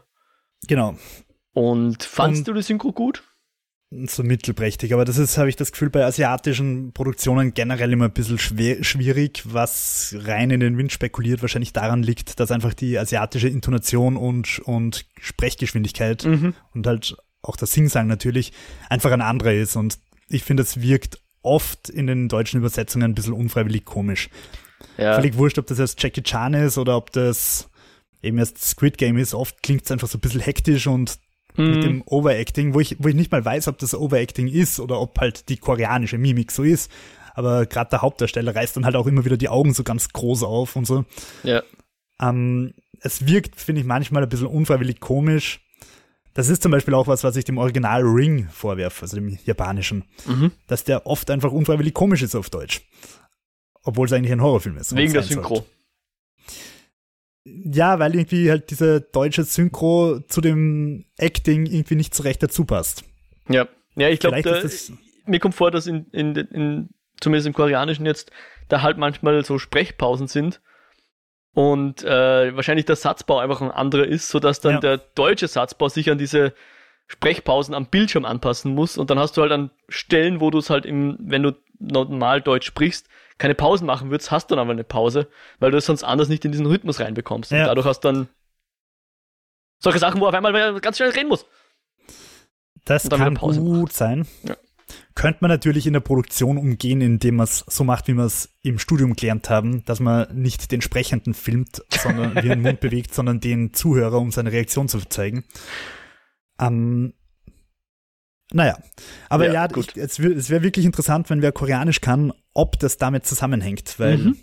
[0.66, 0.97] Genau.
[1.53, 3.23] Und fandst du die Synchro gut?
[4.07, 8.12] So mittelprächtig, aber das ist, habe ich das Gefühl, bei asiatischen Produktionen generell immer ein
[8.12, 12.97] bisschen schwer, schwierig, was rein in den Wind spekuliert, wahrscheinlich daran liegt, dass einfach die
[12.97, 16.55] asiatische Intonation und, und Sprechgeschwindigkeit mhm.
[16.73, 18.53] und halt auch das Singsang natürlich
[18.88, 19.75] einfach eine andere ist.
[19.75, 24.31] Und ich finde, es wirkt oft in den deutschen Übersetzungen ein bisschen unfreiwillig komisch.
[25.01, 25.15] Ja.
[25.15, 27.69] Völlig wurscht, ob das jetzt Jackie Chan ist oder ob das
[28.23, 29.35] eben erst Squid Game ist.
[29.35, 31.19] Oft klingt es einfach so ein bisschen hektisch und
[31.57, 31.71] mhm.
[31.71, 35.01] mit dem Overacting, wo ich, wo ich nicht mal weiß, ob das Overacting ist oder
[35.01, 36.91] ob halt die koreanische Mimik so ist.
[37.35, 40.43] Aber gerade der Hauptdarsteller reißt dann halt auch immer wieder die Augen so ganz groß
[40.43, 41.05] auf und so.
[41.43, 41.63] Ja.
[42.21, 45.61] Ähm, es wirkt, finde ich, manchmal ein bisschen unfreiwillig komisch.
[46.35, 50.05] Das ist zum Beispiel auch was, was ich dem Original Ring vorwerfe, also dem japanischen.
[50.27, 50.53] Mhm.
[50.67, 52.83] Dass der oft einfach unfreiwillig komisch ist auf Deutsch.
[53.83, 54.95] Obwohl es eigentlich ein Horrorfilm ist.
[54.95, 55.57] Wegen der Synchro.
[55.57, 55.71] Sollte.
[57.45, 62.64] Ja, weil irgendwie halt diese deutsche Synchro zu dem Acting irgendwie nicht so recht dazu
[62.64, 63.05] passt.
[63.49, 63.66] Ja,
[63.97, 64.43] ja, ich glaube,
[65.27, 66.90] mir kommt vor, dass in, in, in,
[67.21, 68.31] zumindest im Koreanischen jetzt,
[68.69, 70.61] da halt manchmal so Sprechpausen sind,
[71.53, 74.81] und äh, wahrscheinlich der Satzbau einfach ein anderer ist, sodass dann Ja.
[74.81, 76.55] der deutsche Satzbau sich an diese
[77.09, 80.71] Sprechpausen am Bildschirm anpassen muss und dann hast du halt an Stellen, wo du es
[80.71, 83.09] halt im, wenn du normal Deutsch sprichst,
[83.40, 86.29] keine Pausen machen würdest, hast du dann aber eine Pause, weil du es sonst anders
[86.29, 87.50] nicht in diesen Rhythmus reinbekommst.
[87.50, 87.66] Und Ja.
[87.66, 88.29] dadurch hast du dann
[89.81, 91.46] solche Sachen, wo auf einmal ganz schnell reden muss.
[92.85, 94.26] Das Und kann gut sein.
[94.44, 94.57] Ja.
[95.14, 98.50] Könnte man natürlich in der Produktion umgehen, indem man es so macht, wie wir es
[98.62, 103.14] im Studium gelernt haben, dass man nicht den Sprechenden filmt, sondern wie den Mund bewegt,
[103.14, 105.44] sondern den Zuhörer, um seine Reaktion zu zeigen.
[106.59, 107.14] Ähm,
[108.53, 108.79] naja,
[109.29, 109.89] aber Ja, ja, gut.
[109.95, 113.99] ich, es, wär- es wäre wirklich interessant, wenn wer Koreanisch kann, ob das damit zusammenhängt,
[113.99, 114.37] weil Mhm.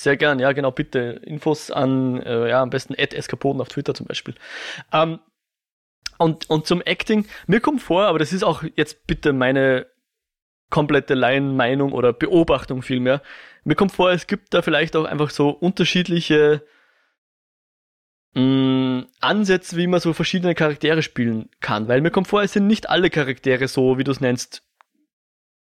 [0.00, 1.20] Sehr gern, ja, genau, bitte.
[1.24, 4.36] Infos an, äh, ja, am besten Eskapoden auf Twitter zum Beispiel.
[4.92, 5.18] Ähm,
[6.18, 9.86] und, und zum Acting, mir kommt vor, aber das ist auch jetzt bitte meine
[10.70, 13.22] komplette Laienmeinung oder Beobachtung vielmehr.
[13.64, 16.62] Mir kommt vor, es gibt da vielleicht auch einfach so unterschiedliche
[18.34, 21.88] mh, Ansätze, wie man so verschiedene Charaktere spielen kann.
[21.88, 24.62] Weil mir kommt vor, es sind nicht alle Charaktere so, wie du es nennst,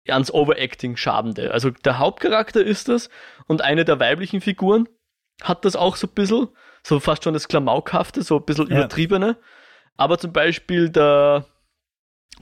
[0.08, 1.52] ans Overacting schabende.
[1.52, 3.10] Also der Hauptcharakter ist das
[3.48, 4.88] und eine der weiblichen Figuren
[5.44, 6.48] hat das auch so ein bisschen,
[6.84, 8.78] so fast schon das Klamaukhafte, so ein bisschen Ja.
[8.78, 9.38] übertriebene.
[9.98, 11.46] Aber zum Beispiel der,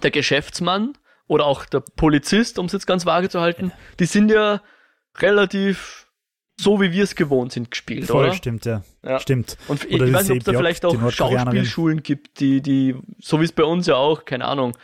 [0.01, 0.93] der Geschäftsmann
[1.27, 4.61] oder auch der Polizist, um es jetzt ganz vage zu halten, die sind ja
[5.17, 6.06] relativ
[6.59, 8.33] so, wie wir es gewohnt sind, gespielt, voll oder?
[8.33, 8.81] stimmt, ja.
[9.03, 9.19] Ja.
[9.19, 9.57] Stimmt.
[9.67, 11.11] Und ich, Oder ich weiß nicht, ob es da vielleicht auch.
[11.11, 14.75] Schauspielschulen gibt, die, die, so wie es bei uns ja auch, keine Ahnung,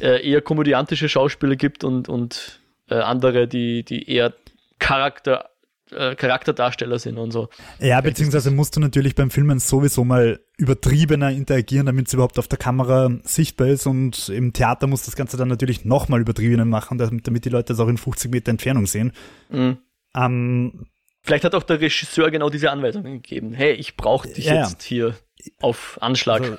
[0.00, 4.34] äh, eher komödiantische Schauspieler gibt und, und äh, andere, die, die eher
[4.80, 5.50] Charakter,
[5.92, 7.48] äh, Charakterdarsteller sind und so.
[7.78, 12.48] Ja, beziehungsweise musst du natürlich beim Filmen sowieso mal übertriebener interagieren, damit es überhaupt auf
[12.48, 16.98] der Kamera sichtbar ist und im Theater muss das Ganze dann natürlich nochmal übertriebener machen,
[16.98, 19.12] damit, damit die Leute das auch in 50 Meter Entfernung sehen.
[19.50, 19.78] Mhm.
[20.16, 20.86] Ähm,
[21.24, 23.54] Vielleicht hat auch der Regisseur genau diese Anweisungen gegeben.
[23.54, 25.16] Hey, ich brauche dich Ja, jetzt hier
[25.62, 26.42] auf Anschlag.
[26.42, 26.56] Also,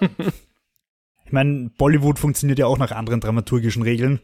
[1.26, 4.20] ich meine, Bollywood funktioniert ja auch nach anderen dramaturgischen Regeln.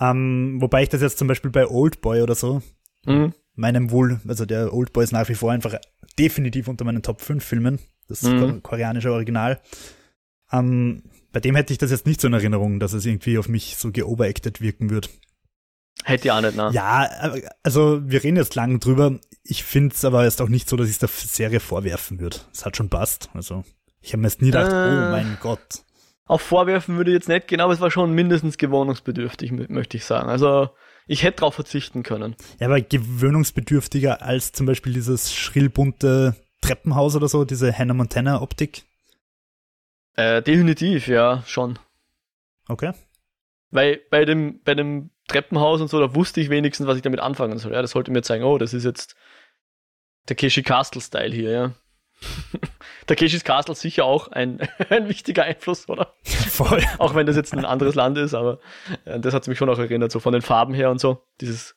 [0.00, 2.62] Ähm, wobei ich das jetzt zum Beispiel bei Oldboy oder so,
[3.04, 3.34] mhm.
[3.54, 5.74] meinem wohl, also der Oldboy ist nach wie vor einfach
[6.18, 8.62] definitiv unter meinen Top 5 Filmen, das Mhm.
[8.62, 9.60] koreanische Original.
[10.50, 13.48] Ähm, bei dem hätte ich das jetzt nicht so in Erinnerung, dass es irgendwie auf
[13.48, 15.10] mich so geoveracted wirken wird.
[16.04, 16.70] Hätte ja auch nicht, ne?
[16.72, 17.08] Ja,
[17.62, 19.18] also wir reden jetzt lang drüber.
[19.42, 22.36] Ich finde es aber jetzt auch nicht so, dass ich es der Serie vorwerfen würde.
[22.52, 23.28] Es hat schon passt.
[23.34, 23.64] Also
[24.00, 24.74] ich habe mir jetzt nie gedacht, Äh.
[24.74, 25.82] oh mein Gott.
[26.26, 29.96] Auch vorwerfen würde ich jetzt nicht gehen, aber es war schon mindestens gewohnungsbedürftig, mö- möchte
[29.96, 30.28] ich sagen.
[30.28, 30.70] Also
[31.06, 32.36] ich hätte darauf verzichten können.
[32.58, 38.84] Ja, aber gewöhnungsbedürftiger als zum Beispiel dieses schrillbunte Treppenhaus oder so, diese Hannah Montana Optik.
[40.14, 41.78] Äh, definitiv, ja, schon.
[42.68, 42.92] Okay.
[43.70, 47.20] Weil bei dem, bei dem Treppenhaus und so, da wusste ich wenigstens, was ich damit
[47.20, 47.72] anfangen soll.
[47.72, 49.16] Ja, das sollte mir zeigen, oh, das ist jetzt
[50.26, 51.72] Takeshi Castle Style hier, ja.
[53.06, 54.60] Takeshis Castle sicher auch ein,
[54.90, 56.14] ein wichtiger Einfluss, oder?
[56.24, 56.82] Voll.
[56.98, 58.58] Auch wenn das jetzt ein anderes Land ist, aber
[59.04, 61.22] äh, das hat mich schon auch erinnert, so von den Farben her und so.
[61.40, 61.74] Dieses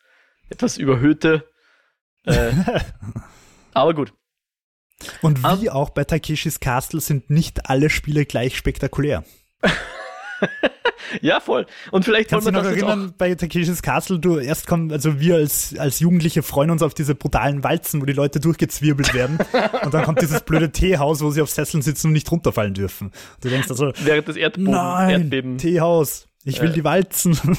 [0.49, 1.47] etwas überhöhte.
[2.25, 2.51] Äh,
[3.73, 4.13] aber gut.
[5.21, 9.23] Und wie auch bei Takeshis Castle sind nicht alle Spiele gleich spektakulär.
[11.21, 11.65] Ja, voll.
[11.91, 14.91] Und vielleicht Kannst du wollen wir noch das erinnern, bei Takeshis Castle, du erst kommen,
[14.91, 19.13] also wir als, als Jugendliche freuen uns auf diese brutalen Walzen, wo die Leute durchgezwirbelt
[19.13, 19.39] werden.
[19.83, 23.07] und dann kommt dieses blöde Teehaus, wo sie auf Sesseln sitzen und nicht runterfallen dürfen.
[23.07, 25.57] Und du denkst also, während des Erdboden, nein, Erdbeben.
[25.57, 26.73] Teehaus, ich will Äh.
[26.73, 27.37] die Walzen.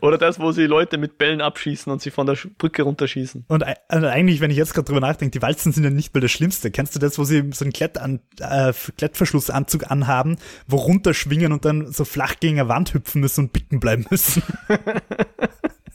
[0.00, 3.46] Oder das, wo sie Leute mit Bällen abschießen und sie von der Brücke runterschießen.
[3.48, 6.20] Und also eigentlich, wenn ich jetzt gerade drüber nachdenke, die Walzen sind ja nicht mal
[6.20, 6.70] das Schlimmste.
[6.70, 11.90] Kennst du das, wo sie so einen Klettan äh, Klettverschlussanzug anhaben, wo runterschwingen und dann
[11.92, 14.42] so flach gegen eine Wand hüpfen müssen und bicken bleiben müssen?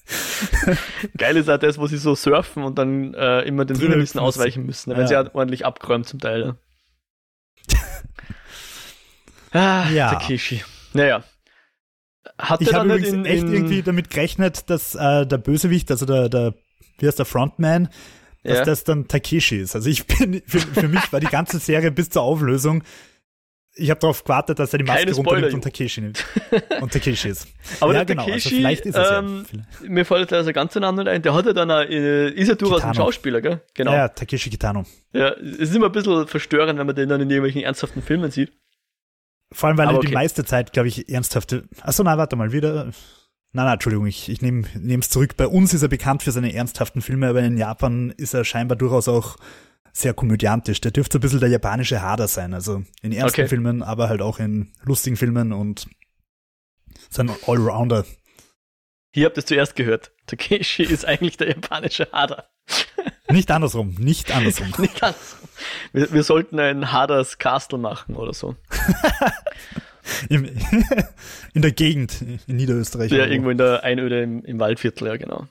[1.18, 4.66] Geil ist auch das, wo sie so surfen und dann äh, immer den Hindernissen ausweichen
[4.66, 4.92] müssen.
[4.92, 5.08] Wenn Ja.
[5.08, 6.56] sie ja ordentlich abgeräumt zum Teil.
[7.72, 7.78] Ja.
[9.86, 10.12] ah, Ja.
[10.12, 10.64] Takeshi.
[10.94, 11.24] Naja.
[12.38, 16.06] Hat Ich habe übrigens in, echt in, irgendwie damit gerechnet, dass äh, der Bösewicht, also
[16.06, 16.54] der, der,
[17.00, 17.90] wie heißt der Frontman,
[18.44, 18.64] dass ja.
[18.64, 19.76] das dann Takeshi ist.
[19.76, 22.84] Also ich bin, für, für mich war die ganze Serie bis zur Auflösung,
[23.78, 26.26] ich habe darauf gewartet, dass er die Maske Keine runternimmt und Takeshi nimmt.
[26.82, 27.48] Und Takeshi ist.
[27.80, 29.90] Aber ja, der genau, also Takeshi, vielleicht ist es ähm, ja.
[29.90, 32.48] mir fällt jetzt also ganz ein anderer ein, der hat ja dann, auch, äh, ist
[32.48, 32.96] ja durchaus ein.
[32.96, 33.62] Schauspieler, gell?
[33.74, 33.92] Genau.
[33.92, 34.86] Ja, ja, Takeshi Kitano.
[35.14, 38.32] Ja, es ist immer ein bisschen verstörend, wenn man den dann in irgendwelchen ernsthaften Filmen
[38.32, 38.52] sieht.
[39.52, 40.14] Vor allem, weil er die okay.
[40.14, 41.68] meiste Zeit, glaube ich, ernsthafte.
[41.82, 42.86] Achso, na, warte mal, wieder.
[43.54, 44.66] Nein, nein, Entschuldigung, ich, ich nehme
[45.00, 45.38] es zurück.
[45.38, 48.78] Bei uns ist er bekannt für seine ernsthaften Filme, aber in Japan ist er scheinbar
[48.78, 49.38] durchaus auch
[49.94, 50.82] sehr komödiantisch.
[50.82, 52.54] Der dürfte so ein bisschen der japanische Hader sein.
[52.54, 53.50] Also in ernsten Okay.
[53.50, 55.88] Filmen, aber halt auch in lustigen Filmen und
[57.10, 58.06] so ein Allrounder.
[59.14, 60.12] Hier habt ihr es zuerst gehört.
[60.28, 62.50] Takeshi ist eigentlich der japanische Hader.
[63.30, 64.74] Nicht andersrum, nicht andersrum.
[64.78, 65.50] nicht andersrum.
[65.92, 68.56] Wir, wir sollten ein Harders Castle machen oder so.
[70.30, 70.46] Im,
[71.54, 73.12] in der Gegend in Niederösterreich.
[73.12, 75.48] Ja, irgendwo in der Einöde im, im Waldviertel, ja, genau.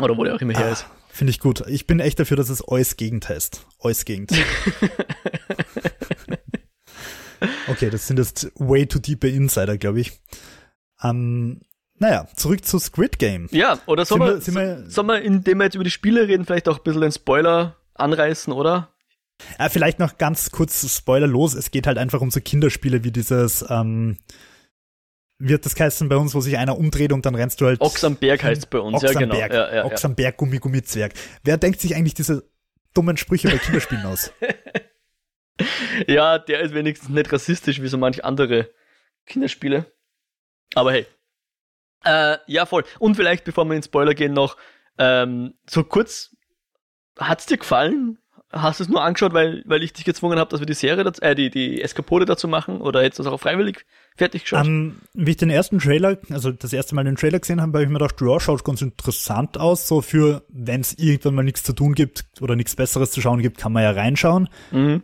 [0.00, 0.86] Oder wo der auch immer her ah, ist.
[1.10, 1.62] Finde ich gut.
[1.68, 3.66] Ich bin echt dafür, dass es Eus Gegend heißt.
[3.80, 4.32] Eus Gegend.
[7.68, 10.12] okay, das sind jetzt way too deep Insider, glaube ich.
[11.02, 11.60] Ähm,
[11.98, 13.48] naja, zurück zu Squid Game.
[13.50, 16.44] Ja, oder sollen wir, wir, wir, soll wir, indem wir jetzt über die Spiele reden,
[16.44, 18.90] vielleicht auch ein bisschen den Spoiler anreißen, oder?
[19.58, 21.54] Ja, vielleicht noch ganz kurz spoilerlos.
[21.54, 24.16] Es geht halt einfach um so Kinderspiele wie dieses, ähm,
[25.38, 27.80] wird das heißen bei uns, wo sich einer umdreht und dann rennst du halt.
[27.80, 29.34] Ochs am Berg heißt es bei uns, Ochs ja genau.
[29.34, 31.12] Berg, ja, ja, Ochs am Berg, Gummi, Gummi, Zwerg.
[31.44, 32.48] Wer denkt sich eigentlich diese
[32.94, 34.32] dummen Sprüche bei Kinderspielen aus?
[36.06, 38.70] ja, der ist wenigstens nicht rassistisch wie so manche andere
[39.26, 39.92] Kinderspiele.
[40.74, 41.06] Aber hey.
[42.06, 42.84] Äh, ja, voll.
[42.98, 44.56] Und vielleicht, bevor wir in Spoiler gehen, noch
[44.96, 46.34] ähm, so kurz,
[47.18, 48.18] hat's dir gefallen?
[48.52, 51.02] Hast du es nur angeschaut, weil, weil ich dich gezwungen habe, dass wir die Serie,
[51.02, 52.80] dazu, äh, die, die Eskapode dazu machen?
[52.80, 53.84] Oder hättest du es auch freiwillig
[54.16, 54.66] fertig geschaut?
[54.66, 57.72] Um, ähm, wie ich den ersten Trailer, also das erste Mal den Trailer gesehen habe,
[57.72, 59.88] habe ich mir gedacht, ja, schaut ganz interessant aus.
[59.88, 63.42] So für, wenn es irgendwann mal nichts zu tun gibt oder nichts Besseres zu schauen
[63.42, 64.48] gibt, kann man ja reinschauen.
[64.70, 65.02] Mhm.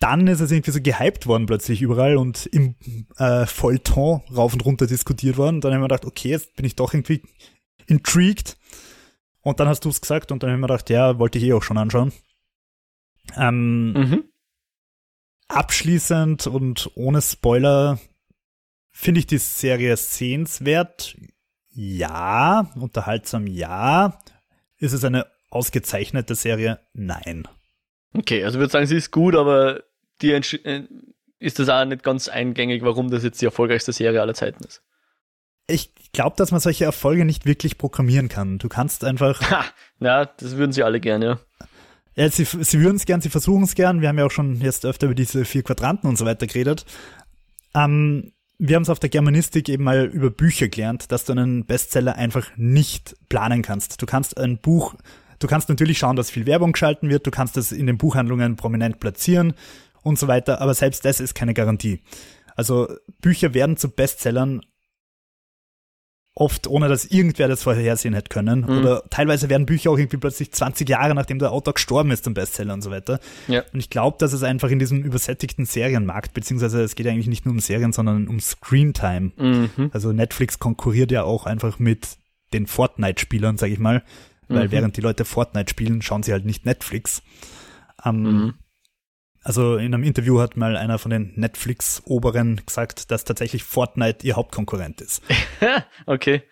[0.00, 2.74] Dann ist es irgendwie so gehypt worden plötzlich überall und im
[3.18, 5.60] äh, Feuilleton rauf und runter diskutiert worden.
[5.60, 7.22] Dann habe ich mir gedacht, okay, jetzt bin ich doch irgendwie
[7.86, 8.56] intrigued.
[9.42, 11.44] Und dann hast du es gesagt und dann habe ich mir gedacht, ja, wollte ich
[11.44, 12.12] eh auch schon anschauen.
[13.36, 14.24] Ähm, mhm.
[15.48, 17.98] Abschließend und ohne Spoiler
[18.90, 21.16] finde ich die Serie sehenswert.
[21.72, 24.18] Ja, unterhaltsam ja.
[24.78, 26.80] Ist es eine ausgezeichnete Serie?
[26.94, 27.46] Nein.
[28.14, 29.82] Okay, also ich würde sagen, sie ist gut, aber
[30.22, 30.84] die äh,
[31.38, 34.82] ist das auch nicht ganz eingängig, warum das jetzt die erfolgreichste Serie aller Zeiten ist.
[35.66, 38.58] Ich glaube, dass man solche Erfolge nicht wirklich programmieren kann.
[38.58, 39.40] Du kannst einfach.
[39.50, 39.64] Ha,
[40.00, 41.40] ja, das würden sie alle gerne, ja.
[42.16, 44.00] Ja, sie, sie würden es gern, sie versuchen es gern.
[44.00, 46.84] Wir haben ja auch schon jetzt öfter über diese vier Quadranten und so weiter geredet.
[47.74, 51.64] Ähm, wir haben es auf der Germanistik eben mal über Bücher gelernt, dass du einen
[51.64, 54.02] Bestseller einfach nicht planen kannst.
[54.02, 54.96] Du kannst ein Buch,
[55.38, 58.56] du kannst natürlich schauen, dass viel Werbung geschalten wird, du kannst es in den Buchhandlungen
[58.56, 59.54] prominent platzieren
[60.02, 62.00] und so weiter, aber selbst das ist keine Garantie.
[62.56, 62.88] Also
[63.20, 64.60] Bücher werden zu Bestsellern
[66.34, 68.60] oft ohne dass irgendwer das vorhersehen hätte können.
[68.60, 68.78] Mhm.
[68.78, 72.34] Oder teilweise werden Bücher auch irgendwie plötzlich 20 Jahre nachdem der Autor gestorben ist zum
[72.34, 73.20] Bestseller und so weiter.
[73.48, 73.62] Ja.
[73.72, 77.44] Und ich glaube, dass es einfach in diesem übersättigten Serienmarkt, beziehungsweise es geht eigentlich nicht
[77.44, 79.32] nur um Serien, sondern um Screentime.
[79.36, 79.90] Mhm.
[79.92, 82.16] Also Netflix konkurriert ja auch einfach mit
[82.52, 84.02] den Fortnite-Spielern, sag ich mal.
[84.48, 84.72] Weil mhm.
[84.72, 87.22] während die Leute Fortnite spielen, schauen sie halt nicht Netflix.
[88.04, 88.54] Ähm,
[89.42, 94.36] also in einem Interview hat mal einer von den Netflix-Oberen gesagt, dass tatsächlich Fortnite ihr
[94.36, 95.22] Hauptkonkurrent ist.
[96.06, 96.42] okay.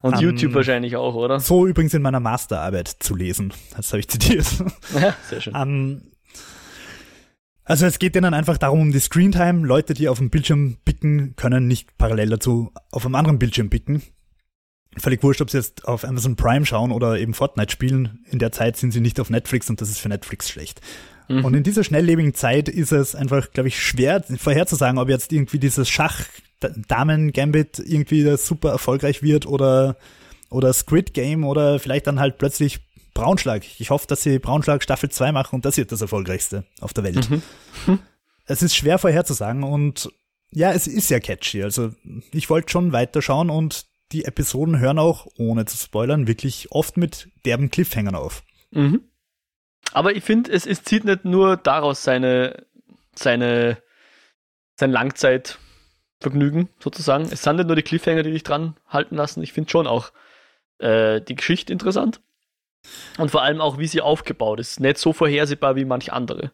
[0.00, 1.40] Und um, YouTube wahrscheinlich auch, oder?
[1.40, 3.54] So übrigens in meiner Masterarbeit zu lesen.
[3.74, 4.46] Das habe ich zitiert.
[4.94, 5.54] Ja, sehr schön.
[5.54, 6.02] Um,
[7.64, 9.66] also es geht denen einfach darum, um die Screentime.
[9.66, 14.02] Leute, die auf dem Bildschirm picken, können nicht parallel dazu auf einem anderen Bildschirm picken.
[14.98, 18.24] Völlig wurscht, ob sie jetzt auf Amazon Prime schauen oder eben Fortnite spielen.
[18.30, 20.82] In der Zeit sind sie nicht auf Netflix und das ist für Netflix schlecht.
[21.28, 21.44] Mhm.
[21.44, 25.58] Und in dieser schnelllebigen Zeit ist es einfach, glaube ich, schwer vorherzusagen, ob jetzt irgendwie
[25.58, 26.24] dieses Schach
[26.88, 29.96] Damen Gambit irgendwie super erfolgreich wird oder
[30.50, 32.80] oder Squid Game oder vielleicht dann halt plötzlich
[33.12, 33.64] Braunschlag.
[33.78, 37.04] Ich hoffe, dass sie Braunschlag Staffel 2 machen und das wird das erfolgreichste auf der
[37.04, 37.28] Welt.
[37.28, 37.42] Mhm.
[37.86, 37.98] Hm.
[38.46, 40.10] Es ist schwer vorherzusagen und
[40.50, 41.62] ja, es ist ja catchy.
[41.62, 41.92] Also
[42.32, 47.28] ich wollte schon weiterschauen und die Episoden hören auch, ohne zu spoilern, wirklich oft mit
[47.44, 48.44] derben Cliffhangern auf.
[48.70, 49.02] Mhm.
[49.94, 52.66] Aber ich finde, es, es zieht nicht nur daraus seine,
[53.14, 53.78] seine,
[54.74, 57.24] sein Langzeitvergnügen sozusagen.
[57.30, 59.42] Es sind nicht nur die Cliffhanger, die dich dran halten lassen.
[59.42, 60.10] Ich finde schon auch
[60.78, 62.20] äh, die Geschichte interessant.
[63.18, 64.80] Und vor allem auch, wie sie aufgebaut ist.
[64.80, 66.50] Nicht so vorhersehbar wie manche andere.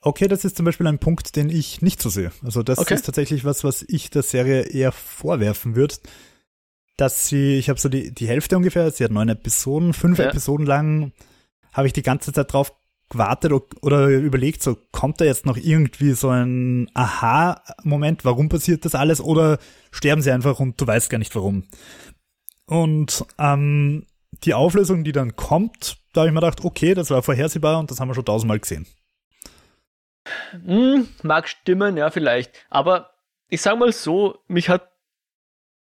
[0.00, 2.30] Okay, das ist zum Beispiel ein Punkt, den ich nicht so sehe.
[2.44, 2.94] Also das okay.
[2.94, 5.96] ist tatsächlich was, was ich der Serie eher vorwerfen würde.
[6.96, 10.26] Dass sie, ich habe so die, die Hälfte ungefähr, sie hat neun Episoden, fünf ja.
[10.26, 11.12] Episoden lang
[11.74, 12.72] habe ich die ganze Zeit drauf
[13.10, 18.94] gewartet oder überlegt, so kommt da jetzt noch irgendwie so ein Aha-Moment, warum passiert das
[18.94, 19.58] alles oder
[19.90, 21.64] sterben sie einfach und du weißt gar nicht warum.
[22.66, 24.06] Und ähm,
[24.42, 27.90] die Auflösung, die dann kommt, da habe ich mir gedacht, okay, das war vorhersehbar und
[27.90, 28.86] das haben wir schon tausendmal gesehen.
[30.64, 32.52] Hm, mag stimmen, ja, vielleicht.
[32.70, 33.10] Aber
[33.48, 34.90] ich sag mal so, mich hat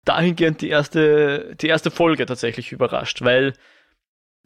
[0.04, 3.54] dahingehend die erste, die erste Folge tatsächlich überrascht, weil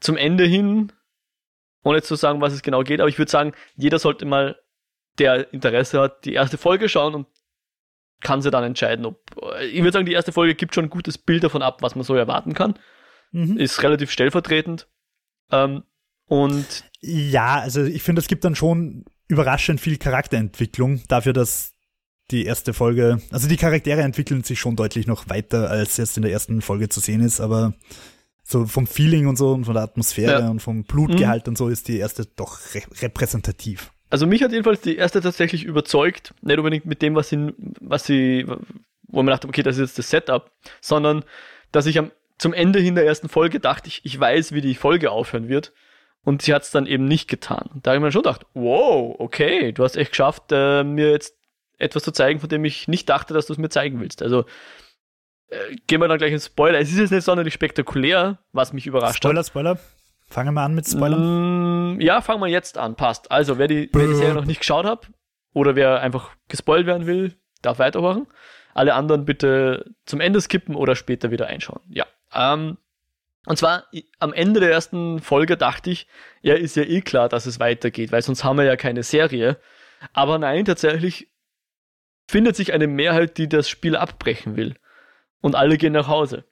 [0.00, 0.92] zum Ende hin
[1.82, 4.56] ohne zu sagen, was es genau geht, aber ich würde sagen, jeder sollte mal,
[5.18, 7.26] der Interesse hat, die erste Folge schauen und
[8.20, 9.20] kann sie dann entscheiden, ob.
[9.70, 12.04] Ich würde sagen, die erste Folge gibt schon ein gutes Bild davon ab, was man
[12.04, 12.78] so erwarten kann.
[13.32, 13.56] Mhm.
[13.56, 14.88] Ist relativ stellvertretend.
[15.50, 15.84] Ähm,
[16.26, 21.74] Und ja, also ich finde, es gibt dann schon überraschend viel Charakterentwicklung dafür, dass
[22.30, 26.22] die erste Folge, also die Charaktere entwickeln sich schon deutlich noch weiter, als jetzt in
[26.22, 27.74] der ersten Folge zu sehen ist, aber
[28.50, 30.48] so vom Feeling und so und von der Atmosphäre ja.
[30.48, 31.52] und vom Blutgehalt mhm.
[31.52, 33.92] und so ist die erste doch re repräsentativ.
[34.10, 38.04] Also mich hat jedenfalls die erste tatsächlich überzeugt, nicht unbedingt mit dem, was sie, was
[38.04, 38.44] sie,
[39.06, 41.24] wo man dachte, okay, das ist jetzt das Setup, sondern
[41.70, 44.74] dass ich am, zum Ende hin der ersten Folge dachte, ich, ich weiß, wie die
[44.74, 45.72] Folge aufhören wird.
[46.22, 47.70] Und sie hat es dann eben nicht getan.
[47.82, 51.34] Da habe ich mir schon gedacht, wow, okay, du hast echt geschafft, äh, mir jetzt
[51.78, 54.22] etwas zu zeigen, von dem ich nicht dachte, dass du es mir zeigen willst.
[54.22, 54.44] Also
[55.50, 56.78] äh, gehen wir dann gleich ins Spoiler.
[56.78, 59.46] Es ist jetzt nicht sonderlich spektakulär, was mich überrascht Spoiler, hat.
[59.46, 60.00] Spoiler, Spoiler.
[60.28, 61.96] Fangen wir an mit Spoilern.
[61.96, 62.94] Mm, ja, fangen wir jetzt an.
[62.94, 63.30] Passt.
[63.32, 65.10] Also, wer die, wer die Serie noch nicht geschaut hat
[65.52, 68.28] oder wer einfach gespoilt werden will, darf weiterhören.
[68.72, 71.80] Alle anderen bitte zum Ende skippen oder später wieder einschauen.
[71.88, 72.06] Ja.
[72.32, 72.78] Ähm,
[73.46, 73.86] und zwar
[74.20, 76.06] am Ende der ersten Folge dachte ich,
[76.42, 79.58] ja, ist ja eh klar, dass es weitergeht, weil sonst haben wir ja keine Serie.
[80.12, 81.28] Aber nein, tatsächlich
[82.28, 84.76] findet sich eine Mehrheit, die das Spiel abbrechen will.
[85.40, 86.44] Und alle gehen nach Hause.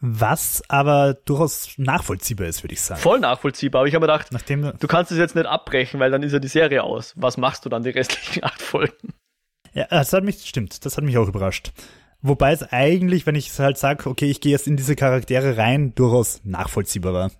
[0.00, 3.00] Was aber durchaus nachvollziehbar ist, würde ich sagen.
[3.00, 6.10] Voll nachvollziehbar, aber ich habe mir gedacht, Nachdem du, kannst es jetzt nicht abbrechen, weil
[6.10, 7.14] dann ist ja die Serie aus.
[7.16, 9.14] Was machst du dann die restlichen acht Folgen?
[9.74, 11.72] Ja, das hat mich, stimmt, das hat mich auch überrascht.
[12.20, 15.94] Wobei es eigentlich, wenn ich halt sage, okay, ich gehe jetzt in diese Charaktere rein,
[15.94, 17.30] durchaus nachvollziehbar war.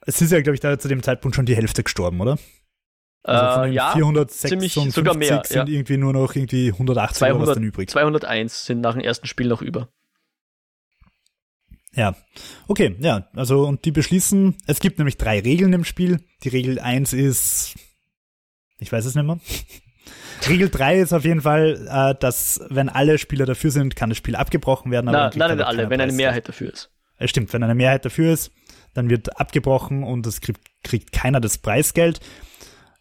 [0.00, 2.38] Es ist ja, glaube ich, da zu dem Zeitpunkt schon die Hälfte gestorben, oder?
[3.22, 5.74] Also äh, ja, 456 sogar mehr, sind ja.
[5.74, 7.90] irgendwie nur noch irgendwie 180 200, oder was dann übrig.
[7.90, 9.88] 201 sind nach dem ersten Spiel noch über.
[11.94, 12.14] Ja,
[12.68, 16.20] okay, ja, also und die beschließen, es gibt nämlich drei Regeln im Spiel.
[16.44, 17.74] Die Regel 1 ist,
[18.78, 19.40] ich weiß es nicht mehr.
[20.48, 24.18] Regel 3 ist auf jeden Fall, äh, dass wenn alle Spieler dafür sind, kann das
[24.18, 25.06] Spiel abgebrochen werden.
[25.06, 26.90] Na, nein, nicht alle, wenn eine Mehrheit dafür ist.
[27.16, 28.52] Es äh, stimmt, wenn eine Mehrheit dafür ist,
[28.94, 32.20] dann wird abgebrochen und es kriegt, kriegt keiner das Preisgeld.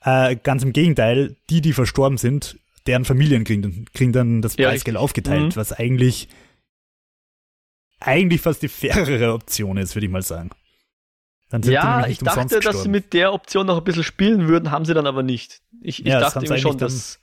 [0.07, 4.69] Äh, ganz im Gegenteil, die, die verstorben sind, deren Familien kriegen, kriegen dann das ja,
[4.69, 5.59] Preisgeld aufgeteilt, mhm.
[5.59, 6.29] was eigentlich
[7.99, 10.51] eigentlich fast die fairere Option ist, würde ich mal sagen.
[11.65, 14.93] ja, ich dachte, dass sie mit der Option noch ein bisschen spielen würden, haben sie
[14.93, 15.61] dann aber nicht.
[15.81, 17.19] Ich, ich ja, dachte irgendwie schon, dass.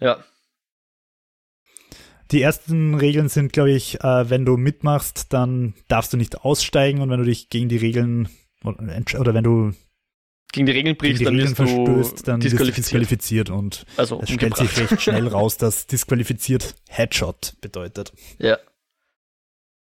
[0.00, 0.18] Ja.
[2.32, 7.00] Die ersten Regeln sind, glaube ich, äh, wenn du mitmachst, dann darfst du nicht aussteigen
[7.00, 8.28] und wenn du dich gegen die Regeln
[8.64, 9.72] oder wenn du
[10.54, 12.86] gegen die Regeln brichst, dann Regeln verstößt, dann disqualifiziert.
[12.86, 18.12] disqualifiziert und also, es stellt sich recht schnell raus, dass disqualifiziert Headshot bedeutet.
[18.38, 18.58] Ja.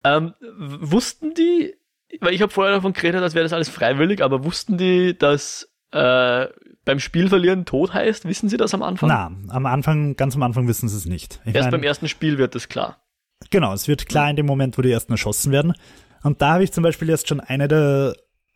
[0.03, 1.75] Ähm, wussten die,
[2.19, 5.69] weil ich habe vorher davon geredet, als wäre das alles freiwillig, aber wussten die, dass
[5.91, 6.47] äh,
[6.85, 8.25] beim Spiel verlieren Tod heißt?
[8.25, 9.09] Wissen sie das am Anfang?
[9.09, 11.39] Na, am Anfang, ganz am Anfang wissen sie es nicht.
[11.45, 13.01] Ich Erst mein, beim ersten Spiel wird es klar.
[13.49, 15.73] Genau, es wird klar in dem Moment, wo die ersten erschossen werden.
[16.23, 18.15] Und da habe ich zum Beispiel jetzt schon eine der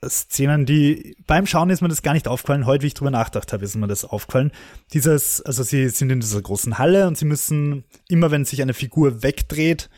[0.09, 2.65] Szenen, die beim Schauen ist mir das gar nicht aufgefallen.
[2.65, 4.51] Heute, wie ich drüber nachgedacht habe, ist mir das aufgefallen.
[4.93, 8.73] Dieses, also sie sind in dieser großen Halle und sie müssen immer, wenn sich eine
[8.73, 9.89] Figur wegdreht,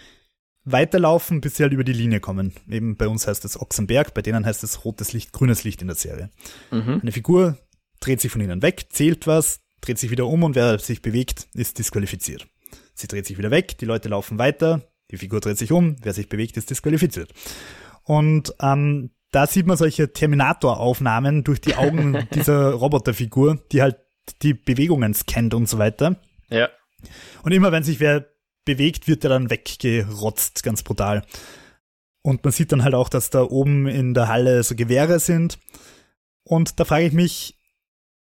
[0.66, 2.54] weiterlaufen, bis sie halt über die Linie kommen.
[2.70, 5.88] Eben bei uns heißt es Ochsenberg, bei denen heißt es rotes Licht, grünes Licht in
[5.88, 6.30] der Serie.
[6.72, 7.00] Mhm.
[7.02, 7.58] Eine Figur
[8.00, 11.48] dreht sich von ihnen weg, zählt was, dreht sich wieder um und wer sich bewegt,
[11.54, 12.48] ist disqualifiziert.
[12.96, 16.14] Sie dreht sich wieder weg, die Leute laufen weiter, die Figur dreht sich um, wer
[16.14, 17.32] sich bewegt, ist disqualifiziert.
[18.04, 23.98] Und ähm, da sieht man solche Terminator-Aufnahmen durch die Augen dieser Roboterfigur, die halt
[24.42, 26.16] die Bewegungen scannt und so weiter.
[26.50, 26.70] Ja.
[27.44, 28.30] Und immer wenn sich wer
[28.64, 31.24] bewegt, wird er dann weggerotzt, ganz brutal.
[32.22, 35.60] Und man sieht dann halt auch, dass da oben in der Halle so Gewehre sind.
[36.44, 37.55] Und da frage ich mich,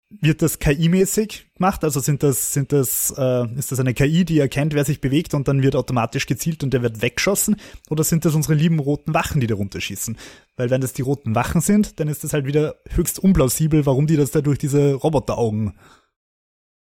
[0.10, 1.84] wird das KI-mäßig gemacht?
[1.84, 5.34] Also sind das, sind das, äh, ist das eine KI, die erkennt, wer sich bewegt
[5.34, 7.58] und dann wird automatisch gezielt und der wird weggeschossen?
[7.90, 10.18] Oder sind das unsere lieben roten Wachen, die da runterschießen?
[10.56, 14.08] Weil wenn das die roten Wachen sind, dann ist das halt wieder höchst unplausibel, warum
[14.08, 15.78] die das da durch diese Roboteraugen.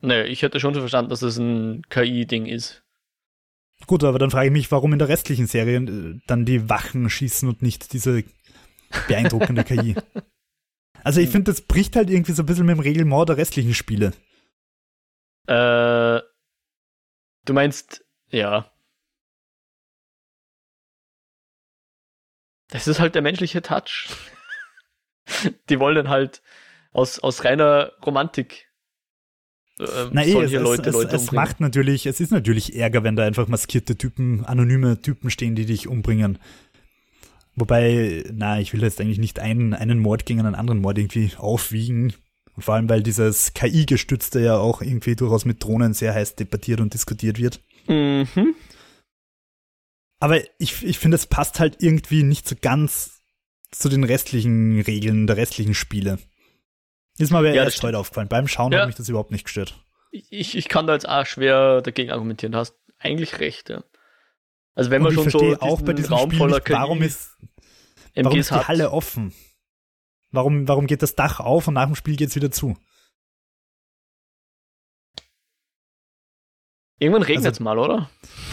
[0.00, 2.82] Naja, ich hätte schon so verstanden, dass das ein KI-Ding ist.
[3.86, 7.08] Gut, aber dann frage ich mich, warum in der restlichen Serie äh, dann die Wachen
[7.08, 8.24] schießen und nicht diese
[9.08, 9.94] beeindruckende KI.
[11.04, 11.32] Also ich hm.
[11.32, 14.12] finde, das bricht halt irgendwie so ein bisschen mit dem Regelmord der restlichen Spiele.
[15.46, 16.20] Äh,
[17.44, 18.70] du meinst, ja.
[22.68, 24.08] Das ist halt der menschliche Touch.
[25.68, 26.42] Die wollen dann halt
[26.92, 28.70] aus, aus reiner Romantik
[29.80, 33.02] äh, Na eh, es, Leute, es, Leute es, es macht natürlich, es ist natürlich Ärger,
[33.02, 36.38] wenn da einfach maskierte Typen, anonyme Typen stehen, die dich umbringen.
[37.56, 41.32] Wobei, na, ich will jetzt eigentlich nicht einen, einen Mord gegen einen anderen Mord irgendwie
[41.36, 42.14] aufwiegen.
[42.58, 46.94] Vor allem, weil dieses KI-gestützte ja auch irgendwie durchaus mit Drohnen sehr heiß debattiert und
[46.94, 47.60] diskutiert wird.
[47.86, 48.54] Mhm.
[50.20, 53.22] Aber ich, ich finde, es passt halt irgendwie nicht so ganz
[53.70, 56.18] zu den restlichen Regeln der restlichen Spiele.
[57.18, 58.28] Ist mir aber Ja, erst heute aufgefallen.
[58.28, 58.80] Beim Schauen Ja.
[58.80, 59.82] hat mich das überhaupt nicht gestört.
[60.10, 62.52] Ich, ich kann da jetzt auch schwer dagegen argumentieren.
[62.52, 63.82] Du hast eigentlich recht, ja.
[64.74, 67.36] Also wenn man schon so verstehe auch bei diesem Raum Spiel voller nicht, warum ist,
[68.14, 68.68] warum ist die hat.
[68.68, 69.32] Halle offen?
[70.32, 72.76] Warum, warum geht das Dach auf und nach dem Spiel geht's wieder zu?
[76.98, 78.10] Irgendwann regnet Also, es mal, oder?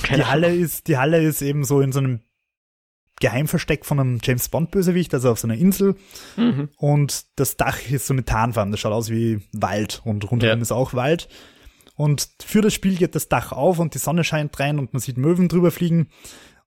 [0.10, 2.22] Die Halle ist, die Halle ist eben so in so einem
[3.20, 5.96] Geheimversteck von einem James Bond Bösewicht, also auf so einer Insel.
[6.38, 6.70] Mhm.
[6.78, 8.72] Und das Dach ist so mit Tarnfarben.
[8.72, 10.62] Das schaut aus wie Wald und rundherum Ja.
[10.62, 11.28] ist auch Wald.
[11.98, 15.02] Und für das Spiel geht das Dach auf und die Sonne scheint rein und man
[15.02, 16.10] sieht Möwen drüber fliegen.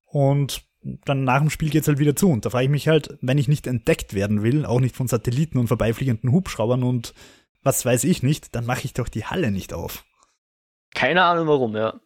[0.05, 2.31] Und dann nach dem Spiel geht's halt wieder zu.
[2.31, 5.07] Und da frage ich mich halt, wenn ich nicht entdeckt werden will, auch nicht von
[5.07, 7.15] Satelliten und vorbeifliegenden Hubschraubern und
[7.63, 10.05] was weiß ich nicht, dann mache ich doch die Halle nicht auf.
[10.95, 12.01] Keine Ahnung warum, ja.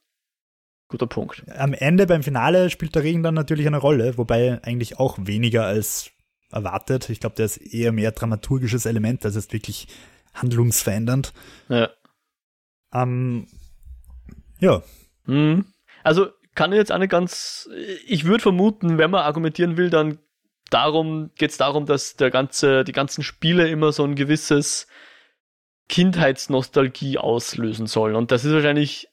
[0.88, 1.44] Guter Punkt.
[1.56, 5.64] Am Ende beim Finale spielt der Regen dann natürlich eine Rolle, wobei eigentlich auch weniger
[5.64, 6.10] als
[6.50, 7.08] erwartet.
[7.08, 9.88] Ich glaube, der ist eher mehr dramaturgisches Element, als ist wirklich
[10.34, 11.32] handlungsverändernd.
[11.68, 11.88] Ja.
[12.94, 13.46] Ähm,
[14.60, 14.82] ja,
[15.26, 15.64] Mhm.
[16.02, 17.68] Also kann ich jetzt nicht ganz.
[18.06, 20.18] Ich würde vermuten, wenn man argumentieren will, dann
[20.70, 24.86] darum geht es darum, dass der ganze, die ganzen Spiele immer so ein gewisses
[25.88, 28.16] Kindheitsnostalgie auslösen sollen.
[28.16, 29.08] Und das ist wahrscheinlich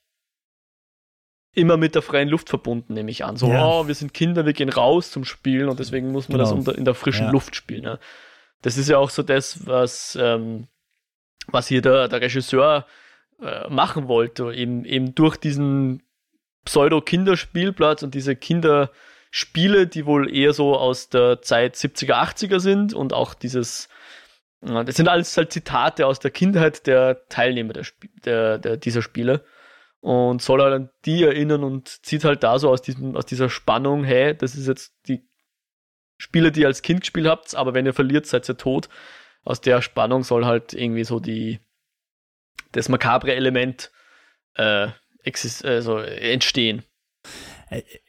[1.53, 3.35] immer mit der freien Luft verbunden, nehme ich an.
[3.35, 3.65] So, Ja.
[3.65, 6.59] oh, wir sind Kinder, wir gehen raus zum Spielen und deswegen muss man das Genau.
[6.59, 7.31] unter, in der frischen Ja.
[7.31, 7.83] Luft spielen.
[7.83, 7.99] Ja.
[8.61, 10.67] Das ist ja auch so das, was, ähm,
[11.47, 12.85] was hier der, der Regisseur
[13.41, 16.03] äh, machen wollte, eben, eben durch diesen
[16.65, 23.13] Pseudo-Kinderspielplatz und diese Kinderspiele, die wohl eher so aus der Zeit 70er, 80er sind und
[23.13, 23.89] auch dieses,
[24.61, 27.85] äh, das sind alles halt Zitate aus der Kindheit der Teilnehmer der,
[28.25, 29.43] der, der, dieser Spiele
[30.01, 33.49] und soll halt an die erinnern und zieht halt da so aus, diesem, aus dieser
[33.49, 35.27] Spannung, hey, das ist jetzt die
[36.17, 38.89] Spiele, die ihr als Kind gespielt habt, aber wenn ihr verliert, seid ihr tot.
[39.43, 41.59] Aus der Spannung soll halt irgendwie so die
[42.71, 43.91] das makabre Element
[44.55, 44.87] äh,
[45.63, 46.83] also entstehen.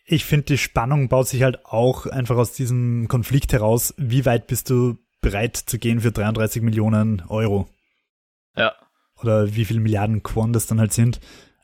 [0.06, 3.94] ich finde, die Spannung baut sich halt auch einfach aus diesem Konflikt heraus.
[3.98, 7.68] Wie weit bist du bereit zu gehen für 33 Millionen Euro?
[8.56, 8.74] Ja.
[9.20, 11.20] Oder wie viele Milliarden Quon das dann halt sind.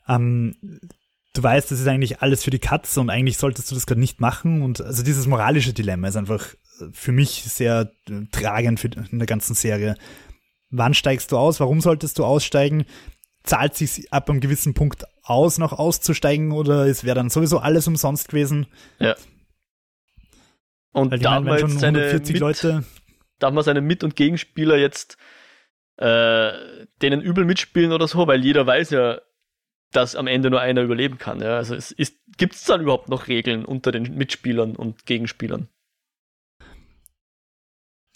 [0.07, 0.55] Ähm,
[1.33, 3.99] du weißt, das ist eigentlich alles für die Katze und eigentlich solltest du das gerade
[3.99, 4.61] nicht machen.
[4.61, 6.47] Und also dieses moralische Dilemma ist einfach
[6.91, 9.95] für mich sehr äh, tragend für, in der ganzen Serie.
[10.69, 11.59] Wann steigst du aus?
[11.59, 12.85] Warum solltest du aussteigen?
[13.43, 17.87] Zahlt sich ab einem gewissen Punkt aus, noch auszusteigen oder es wäre dann sowieso alles
[17.87, 18.67] umsonst gewesen?
[18.99, 19.15] Ja.
[20.91, 22.83] Und Weil ich da meine, schon jetzt seine 140 Mit, Leute,
[23.39, 25.17] darf man seine Mit- und Gegenspieler jetzt
[25.97, 26.51] äh,
[27.01, 29.21] denen übel mitspielen oder so, weil jeder weiß ja,
[29.91, 31.41] dass am Ende nur einer überleben kann.
[31.41, 31.57] Ja?
[31.57, 31.95] Also es
[32.37, 35.67] gibt es dann überhaupt noch Regeln unter den Mitspielern und Gegenspielern?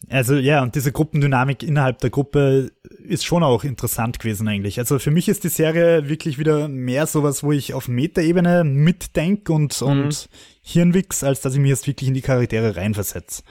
[0.09, 4.77] Also ja, und diese Gruppendynamik innerhalb der Gruppe ist schon auch interessant gewesen eigentlich.
[4.79, 9.53] Also für mich ist die Serie wirklich wieder mehr sowas, wo ich auf Metaebene mitdenke
[9.53, 9.87] und, Mhm.
[9.87, 10.29] und
[10.61, 13.43] Hirnwix, als dass ich mich jetzt wirklich in die Charaktere reinversetze.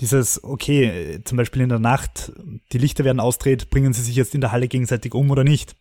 [0.00, 2.32] Dieses, okay, zum Beispiel in der Nacht,
[2.72, 5.76] die Lichter werden ausdreht, bringen sie sich jetzt in der Halle gegenseitig um oder nicht?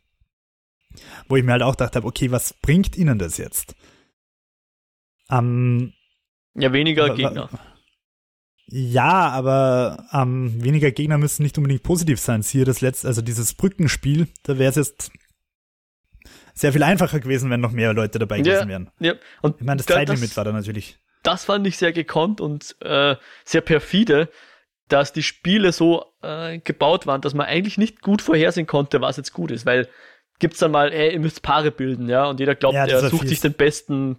[1.27, 3.75] Wo ich mir halt auch gedacht habe, okay, was bringt ihnen das jetzt?
[5.29, 5.93] Ähm,
[6.55, 7.49] Ja, weniger Gegner.
[8.69, 12.41] Ja, aber ähm, weniger Gegner müssen nicht unbedingt positiv sein.
[12.41, 15.11] Siehe das letzte, also dieses Brückenspiel, da wäre es jetzt
[16.53, 18.43] sehr viel einfacher gewesen, wenn noch mehr Leute dabei Ja.
[18.43, 18.89] gewesen wären.
[18.99, 20.97] Ja, und Ich meine, das da- Zeitlimit war da natürlich.
[21.23, 23.15] das fand ich sehr gekonnt und äh,
[23.45, 24.29] sehr perfide,
[24.89, 29.17] dass die Spiele so äh, gebaut waren, dass man eigentlich nicht gut vorhersehen konnte, was
[29.17, 29.87] jetzt gut ist, weil
[30.39, 33.21] gibt's dann mal, ey, ihr müsst Paare bilden, ja, und jeder glaubt, Ja, er sucht
[33.21, 33.29] fies.
[33.29, 34.17] sich den besten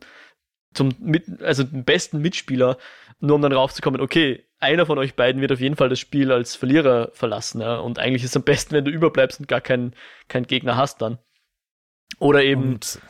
[0.74, 2.76] zum mit, also den besten Mitspieler,
[3.20, 6.32] nur um dann raufzukommen, okay, einer von euch beiden wird auf jeden Fall das Spiel
[6.32, 9.60] als Verlierer verlassen, ja, und eigentlich ist es am besten, wenn du überbleibst und gar
[9.60, 9.94] keinen
[10.28, 11.18] keinen Gegner hast dann.
[12.18, 13.00] Oder eben Und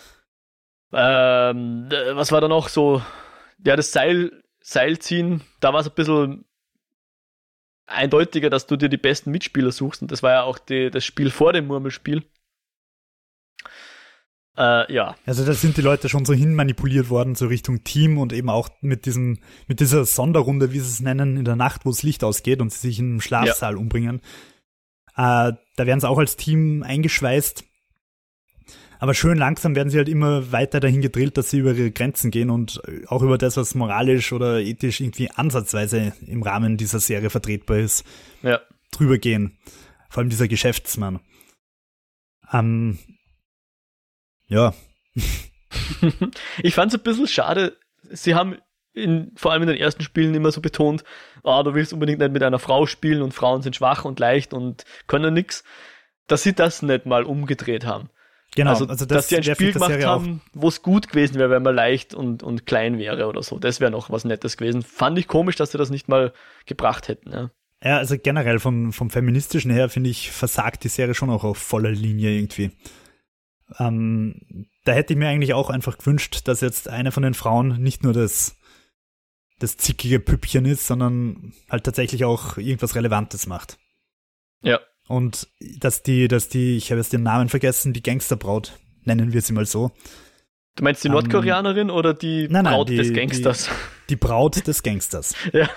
[0.93, 3.03] ähm, äh, was war da noch so?
[3.65, 6.45] Ja, das Seil, Seilziehen, da war es ein bisschen
[7.87, 10.03] eindeutiger, dass du dir die besten Mitspieler suchst.
[10.03, 12.23] Und das war ja auch die, das Spiel vor dem Murmelspiel.
[14.59, 18.19] Äh, ja, also da sind die Leute schon so hin manipuliert worden, so Richtung Team
[18.19, 19.39] und eben auch mit diesem,
[19.69, 22.73] mit dieser Sonderrunde, wie sie es nennen, in der Nacht, wo das Licht ausgeht und
[22.73, 24.21] sie sich im Schlafsaal umbringen.
[25.17, 27.65] Äh, da werden sie auch als Team eingeschweißt.
[28.99, 32.33] Aber schön langsam werden sie halt immer weiter dahin gedrillt, dass sie über ihre Grenzen
[32.33, 37.31] gehen und auch über das, was moralisch oder ethisch irgendwie ansatzweise im Rahmen dieser Serie
[37.31, 38.05] vertretbar ist,
[38.43, 38.59] ja.
[38.91, 39.57] drüber gehen.
[40.11, 41.21] Vor allem dieser Geschäftsmann.
[42.53, 42.99] Ähm,
[44.49, 44.75] ja,
[46.63, 47.77] ich fand es ein bisschen schade.
[48.11, 48.57] Sie haben
[48.95, 51.05] in, vor allem in den ersten Spielen immer so betont,
[51.45, 54.53] ah, du willst unbedingt nicht mit einer Frau spielen und Frauen sind schwach und leicht
[54.53, 55.65] und können nix,
[56.27, 58.11] dass sie das nicht mal umgedreht haben.
[58.57, 61.51] Genau, also, also das, dass sie ein Spiel gemacht haben, wo es gut gewesen wäre,
[61.51, 63.59] wenn man leicht und, und klein wäre oder so.
[63.59, 64.83] Das wäre noch was Nettes gewesen.
[64.83, 66.33] Fand ich komisch, dass sie das nicht mal
[66.65, 67.31] gebracht hätten.
[67.31, 67.51] Ja,
[67.83, 71.59] ja also generell vom, vom feministischen her finde ich, versagt die Serie schon auch auf
[71.59, 72.71] voller Linie irgendwie.
[73.79, 77.81] Ähm, da hätte ich mir eigentlich auch einfach gewünscht, dass jetzt eine von den Frauen
[77.83, 78.57] nicht nur das,
[79.59, 83.79] das zickige Püppchen ist, sondern halt tatsächlich auch irgendwas Relevantes macht.
[84.63, 84.81] Ja.
[85.09, 85.49] Und
[85.79, 89.53] dass die, dass die, ich habe jetzt den Namen vergessen, die Gangsterbraut, nennen wir sie
[89.53, 89.93] mal so.
[90.77, 93.67] Du meinst die Nordkoreanerin um, oder die nein, nein, Braut die, des Gangsters?
[93.67, 95.35] Die, die Braut des Gangsters.
[95.53, 95.69] ja.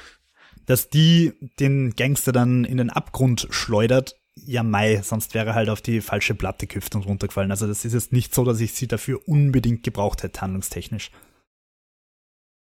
[0.67, 5.69] Dass die den Gangster dann in den Abgrund schleudert, ja Mai, sonst wäre er halt
[5.69, 7.51] auf die falsche Platte geküpft und runtergefallen.
[7.51, 11.11] Also das ist jetzt nicht so, dass ich sie dafür unbedingt gebraucht hätte, handlungstechnisch.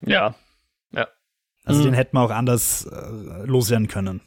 [0.05, 0.36] Ja,
[0.91, 1.08] ja.
[1.64, 1.86] Also mhm.
[1.86, 4.22] den hätten wir auch anders äh, loswerden können.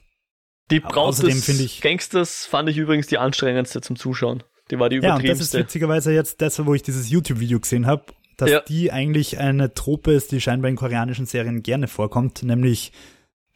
[0.71, 4.45] Die Braut des ich, Gangsters fand ich übrigens die anstrengendste zum Zuschauen.
[4.71, 5.27] Die war die übertriebenste.
[5.27, 8.05] Ja, und das ist witzigerweise jetzt das, wo ich dieses YouTube-Video gesehen habe,
[8.37, 8.61] dass ja.
[8.61, 12.93] die eigentlich eine Trope ist, die scheinbar in koreanischen Serien gerne vorkommt, nämlich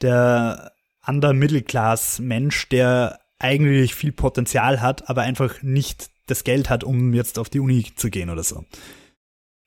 [0.03, 0.73] der
[1.07, 7.51] Under-Middle-Class-Mensch, der eigentlich viel Potenzial hat, aber einfach nicht das Geld hat, um jetzt auf
[7.51, 8.65] die Uni zu gehen oder so.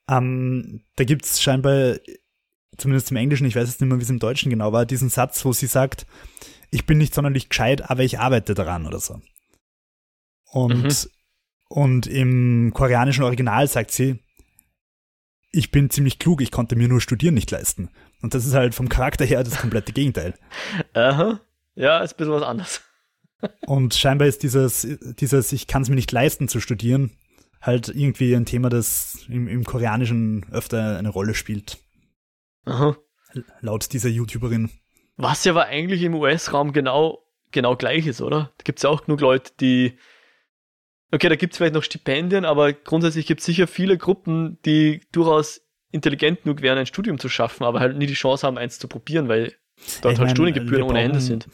[0.09, 1.97] Ähm, da gibt's scheinbar,
[2.77, 5.09] zumindest im Englischen, ich weiß jetzt nicht mehr, wie es im Deutschen genau war, diesen
[5.09, 6.07] Satz, wo sie sagt,
[6.71, 9.21] ich bin nicht sonderlich gescheit, aber ich arbeite daran oder so.
[10.51, 11.09] Und, mhm.
[11.69, 14.19] und im koreanischen Original sagt sie,
[15.51, 17.89] ich bin ziemlich klug, ich konnte mir nur Studieren nicht leisten.
[18.23, 20.33] Und das ist halt vom Charakter her das komplette Gegenteil.
[20.93, 21.39] Aha.
[21.75, 22.81] Ja, ist ein bisschen was anderes.
[23.65, 24.87] Und scheinbar ist dieses,
[25.19, 27.11] dieses, ich kann es mir nicht leisten zu studieren,
[27.61, 31.77] halt irgendwie ein Thema, das im, im Koreanischen öfter eine Rolle spielt.
[32.65, 32.97] Aha.
[33.61, 34.69] Laut dieser YouTuberin.
[35.17, 38.51] Was ja aber eigentlich im US-Raum genau, genau gleich ist, oder?
[38.57, 39.97] Da gibt es ja auch genug Leute, die.
[41.11, 45.01] Okay, da gibt es vielleicht noch Stipendien, aber grundsätzlich gibt es sicher viele Gruppen, die
[45.13, 48.77] durchaus intelligent genug wären, ein Studium zu schaffen, aber halt nie die Chance haben, eins
[48.77, 49.53] zu probieren, weil
[50.01, 51.47] dort ich halt mein, Studiengebühren ohne Ende sind.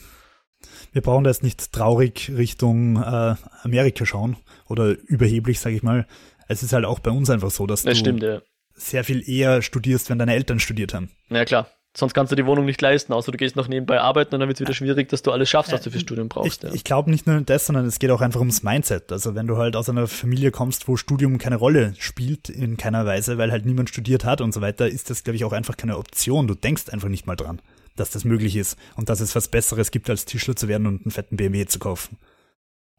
[0.94, 4.38] Wir brauchen da jetzt nicht traurig Richtung äh, Amerika schauen
[4.70, 6.08] oder überheblich, sage ich mal.
[6.48, 8.42] Es ist halt auch bei uns einfach so, dass das du stimmt, ja.
[8.76, 11.10] sehr viel eher studierst, wenn deine Eltern studiert haben.
[11.30, 11.68] Ja, klar.
[11.96, 14.50] Sonst kannst du die Wohnung nicht leisten, außer du gehst noch nebenbei arbeiten und dann
[14.50, 16.64] wird es wieder schwierig, dass du alles schaffst, was du fürs Studium brauchst.
[16.64, 16.76] Ich, ja.
[16.76, 19.12] ich glaube nicht nur das, sondern es geht auch einfach ums Mindset.
[19.12, 23.06] Also wenn du halt aus einer Familie kommst, wo Studium keine Rolle spielt in keiner
[23.06, 25.78] Weise, weil halt niemand studiert hat und so weiter, ist das, glaube ich, auch einfach
[25.78, 26.48] keine Option.
[26.48, 27.62] Du denkst einfach nicht mal dran,
[27.96, 31.04] dass das möglich ist und dass es was Besseres gibt, als Tischler zu werden und
[31.04, 32.18] einen fetten BMW zu kaufen.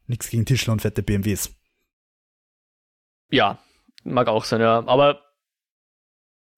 [0.06, 1.50] Nichts gegen Tischler und fette BMWs.
[3.30, 3.58] Ja,
[4.04, 4.86] mag auch sein, ja.
[4.86, 5.22] Aber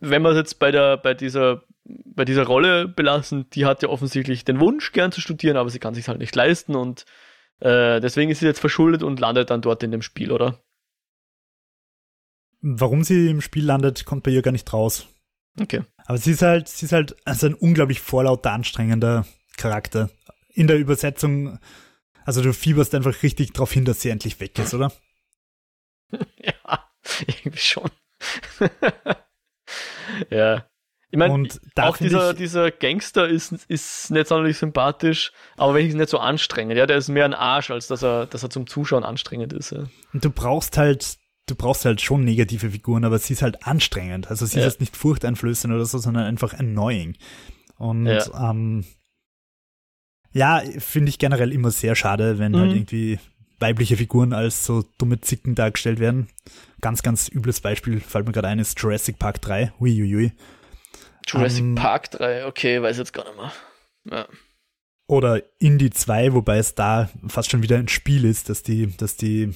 [0.01, 4.45] wenn man jetzt bei der, bei dieser bei dieser Rolle belassen, die hat ja offensichtlich
[4.45, 7.05] den Wunsch, gern zu studieren, aber sie kann sich halt nicht leisten und
[7.61, 10.61] äh, deswegen ist sie jetzt verschuldet und landet dann dort in dem Spiel, oder?
[12.61, 15.07] Warum sie im Spiel landet, kommt bei ihr gar nicht raus.
[15.61, 15.83] Okay.
[16.07, 19.27] Aber sie ist halt, sie ist halt also ein unglaublich vorlauter, anstrengender
[19.57, 20.11] Charakter.
[20.55, 21.59] In der Übersetzung,
[22.25, 24.93] also du fieberst einfach richtig drauf hin, dass sie endlich weg ist, oder?
[26.39, 26.89] ja,
[27.27, 27.91] irgendwie schon.
[30.31, 30.67] ja.
[31.11, 36.19] Ich meine, auch dieser, dieser Gangster ist, ist nicht sonderlich sympathisch, aber wenigstens nicht so
[36.19, 36.77] anstrengend.
[36.77, 39.71] Ja, der ist mehr ein Arsch, als dass er, dass er zum Zuschauen anstrengend ist.
[39.71, 39.85] Ja.
[40.13, 41.17] Und du brauchst halt,
[41.47, 44.31] du brauchst halt schon negative Figuren, aber sie ist halt anstrengend.
[44.31, 44.67] Also sie ja.
[44.67, 47.17] ist jetzt nicht furchteinflößend oder so, sondern einfach annoying.
[47.79, 48.85] Und ja, ähm,
[50.33, 52.69] ja finde ich generell immer sehr schade, wenn halt mhm.
[52.69, 53.19] halt irgendwie
[53.59, 56.29] weibliche Figuren als so dumme Zicken dargestellt werden.
[56.81, 59.73] Ganz, ganz übles Beispiel, fällt mir gerade ein, ist Jurassic Park 3.
[59.81, 60.33] Uiuiui.
[61.27, 63.53] Jurassic um, ähm, Park 3, okay, weiß jetzt gar nicht mehr.
[64.11, 64.29] Ja.
[65.09, 69.17] Oder Indie 2, wobei es da fast schon wieder ein Spiel ist, dass die, dass
[69.17, 69.55] die,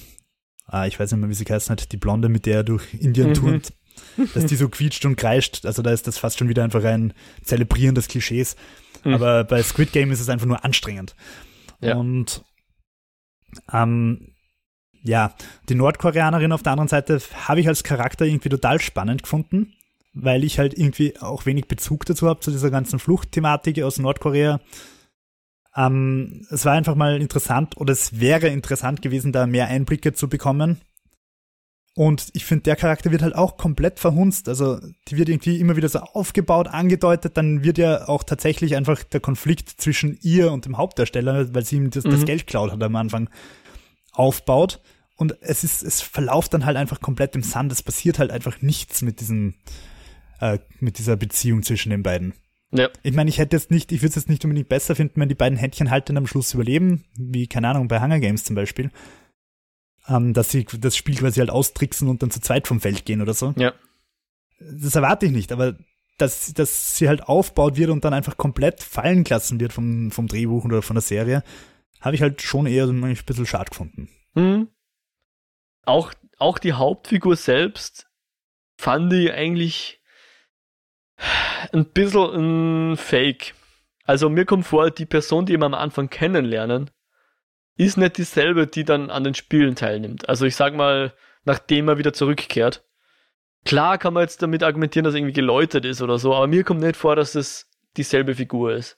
[0.71, 2.93] ah, ich weiß nicht mehr, wie sie geheißen hat, die Blonde, mit der er durch
[2.93, 3.33] Indien mhm.
[3.33, 3.73] turnt,
[4.33, 5.65] dass die so quietscht und kreischt.
[5.65, 7.13] Also da ist das fast schon wieder einfach ein
[7.43, 8.55] Zelebrieren des Klischees.
[9.03, 9.13] Mhm.
[9.13, 11.15] Aber bei Squid Game ist es einfach nur anstrengend.
[11.79, 11.95] Ja.
[11.95, 12.43] Und
[13.71, 14.33] ähm,
[15.03, 15.33] ja,
[15.69, 19.73] die Nordkoreanerin auf der anderen Seite habe ich als Charakter irgendwie total spannend gefunden
[20.13, 24.59] weil ich halt irgendwie auch wenig Bezug dazu habe, zu dieser ganzen Fluchtthematik aus Nordkorea.
[25.75, 30.27] Ähm, es war einfach mal interessant oder es wäre interessant gewesen, da mehr Einblicke zu
[30.27, 30.81] bekommen.
[31.93, 34.47] Und ich finde, der Charakter wird halt auch komplett verhunzt.
[34.47, 37.35] Also die wird irgendwie immer wieder so aufgebaut, angedeutet.
[37.35, 41.75] Dann wird ja auch tatsächlich einfach der Konflikt zwischen ihr und dem Hauptdarsteller, weil sie
[41.75, 42.11] ihm das, mhm.
[42.11, 43.29] das Geld klaut hat am Anfang,
[44.13, 44.79] aufbaut.
[45.17, 47.71] Und es ist, es verlauft dann halt einfach komplett im Sand.
[47.73, 49.55] Es passiert halt einfach nichts mit diesem
[50.41, 52.33] äh, mit dieser Beziehung zwischen den beiden.
[52.71, 52.89] Ja.
[53.03, 55.29] Ich meine, ich hätte jetzt nicht, ich würde es jetzt nicht unbedingt besser finden, wenn
[55.29, 58.55] die beiden Händchen halt dann am Schluss überleben, wie, keine Ahnung, bei Hunger Games zum
[58.55, 58.91] Beispiel.
[60.07, 63.21] Ähm, dass sie das Spiel quasi halt austricksen und dann zu zweit vom Feld gehen
[63.21, 63.53] oder so.
[63.57, 63.73] Ja.
[64.59, 65.75] Das erwarte ich nicht, aber
[66.17, 70.27] dass, dass sie halt aufbaut wird und dann einfach komplett fallen gelassen wird vom, vom
[70.27, 71.43] Drehbuch oder von der Serie,
[71.99, 74.09] habe ich halt schon eher ein bisschen schade gefunden.
[74.33, 74.69] Hm.
[75.83, 78.07] Auch, auch die Hauptfigur selbst
[78.77, 80.00] fand ich eigentlich
[81.71, 83.53] ein bisschen ein Fake.
[84.05, 86.89] Also mir kommt vor, die Person, die wir am Anfang kennenlernen,
[87.77, 90.27] ist nicht dieselbe, die dann an den Spielen teilnimmt.
[90.27, 91.13] Also ich sag mal,
[91.45, 92.83] nachdem er wieder zurückkehrt.
[93.63, 96.63] Klar kann man jetzt damit argumentieren, dass er irgendwie geläutert ist oder so, aber mir
[96.63, 98.97] kommt nicht vor, dass es dieselbe Figur ist.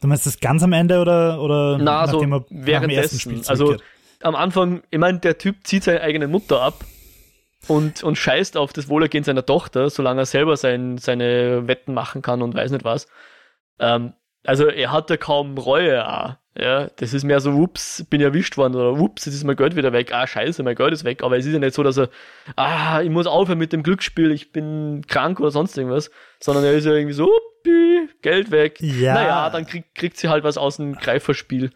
[0.00, 2.66] Du meinst das ganz am Ende oder, oder Na, so nachdem er nach dem ersten
[2.66, 3.20] währenddessen.
[3.20, 3.76] Spiel Also
[4.22, 6.84] am Anfang, ich meine, der Typ zieht seine eigene Mutter ab
[7.68, 12.22] und, und scheißt auf das Wohlergehen seiner Tochter, solange er selber sein, seine Wetten machen
[12.22, 13.08] kann und weiß nicht was.
[13.78, 14.14] Ähm,
[14.44, 16.36] also er hat ja kaum Reue auch.
[16.58, 19.76] Ja, das ist mehr so, ups, bin erwischt worden oder ups, jetzt ist mein Geld
[19.76, 20.12] wieder weg.
[20.14, 21.22] Ah, scheiße, mein Geld ist weg.
[21.22, 22.08] Aber es ist ja nicht so, dass er,
[22.56, 26.10] ah, ich muss aufhören mit dem Glücksspiel, ich bin krank oder sonst irgendwas.
[26.40, 27.30] Sondern er ist ja irgendwie so,
[27.66, 28.80] uppi, Geld weg.
[28.80, 29.14] Ja.
[29.14, 31.70] Naja, dann krieg, kriegt sie halt was aus dem Greiferspiel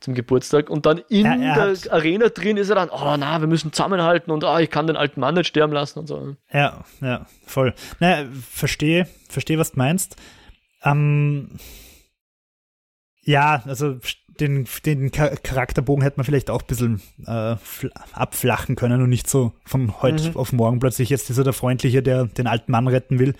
[0.00, 0.68] zum Geburtstag.
[0.70, 4.30] Und dann in er der Arena drin ist er dann, oh na, wir müssen zusammenhalten
[4.30, 6.36] und ah, ich kann den alten Mann nicht sterben lassen und so.
[6.52, 7.74] Ja, ja, voll.
[8.00, 10.16] Naja, verstehe, verstehe, was du meinst.
[10.82, 11.58] Ähm,
[13.22, 13.98] ja, also
[14.38, 19.08] den, den Cha- Charakterbogen hätte man vielleicht auch ein bisschen äh, fl- abflachen können und
[19.08, 20.36] nicht so von heute Mhm.
[20.36, 23.34] auf morgen plötzlich jetzt ist er der Freundliche, der den alten Mann retten will.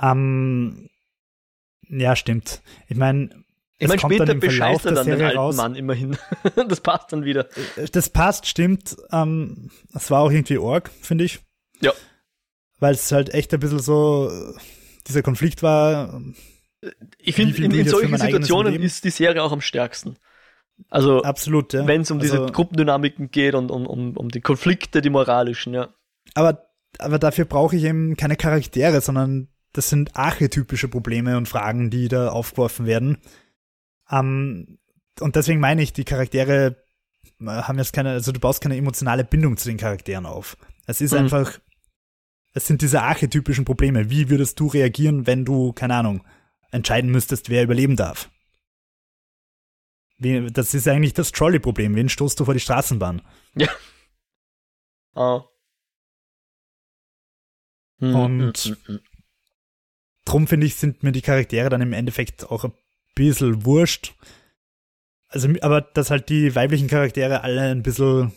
[0.00, 0.88] Ähm,
[1.88, 2.62] ja, stimmt.
[2.88, 3.43] Ich meine,
[3.78, 6.16] Ich meine, später Verlauf bescheißt er der dann den Serie alten raus- Mann immerhin.
[6.68, 7.48] das passt dann wieder.
[7.92, 8.96] das passt, stimmt.
[9.10, 11.40] Ähm, es war auch irgendwie Org, finde ich.
[11.80, 11.92] Ja.
[12.78, 14.58] Weil es halt echt ein bisschen so, äh,
[15.06, 16.20] dieser Konflikt war.
[17.18, 20.16] Ich finde, Wie viel in, in ich solchen Situationen ist die Serie auch am stärksten.
[20.90, 21.86] Also, Absolut, ja.
[21.86, 25.72] wenn es um diese Also- Gruppendynamiken geht und um, um, um die Konflikte, die moralischen,
[25.74, 25.94] ja.
[26.34, 26.66] Aber,
[26.98, 32.08] aber dafür brauche ich eben keine Charaktere, sondern das sind archetypische Probleme und Fragen, die
[32.08, 33.18] da aufgeworfen werden.
[34.10, 34.78] Ähm,
[35.20, 36.76] und deswegen meine ich, die Charaktere
[37.40, 40.56] äh, haben jetzt keine, also du baust keine emotionale Bindung zu den Charakteren auf.
[40.86, 41.18] Es ist Mhm.
[41.18, 41.58] einfach,
[42.52, 44.10] es sind diese archetypischen Probleme.
[44.10, 46.24] Wie würdest du reagieren, wenn du, keine Ahnung,
[46.70, 48.30] entscheiden müsstest, wer überleben darf?
[50.18, 51.94] Wie, das ist eigentlich das Trolley-Problem.
[51.96, 53.22] Wen stoßt du vor die Straßenbahn?
[55.14, 55.42] Ah.
[58.00, 59.00] Hm, Und- hm, hm.
[60.24, 62.72] drum finde ich, sind mir die Charaktere dann im Endeffekt auch ein
[63.14, 64.14] bisschen wurscht.
[65.28, 68.32] Also, aber dass halt die weiblichen Charaktere alle ein bisschen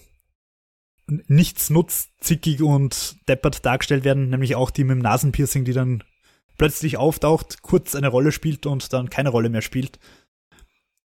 [1.07, 6.03] nichtsnutzzickig und deppert dargestellt werden, nämlich auch die mit dem Nasenpiercing, die dann
[6.57, 9.99] plötzlich auftaucht, kurz eine Rolle spielt und dann keine Rolle mehr spielt.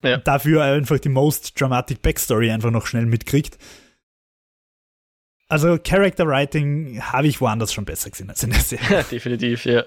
[0.03, 0.17] Ja.
[0.17, 3.57] Dafür einfach die most dramatic Backstory einfach noch schnell mitkriegt.
[5.49, 8.97] Also Character Writing habe ich woanders schon besser gesehen als in der Serie.
[8.97, 9.83] Ja, definitiv, ja.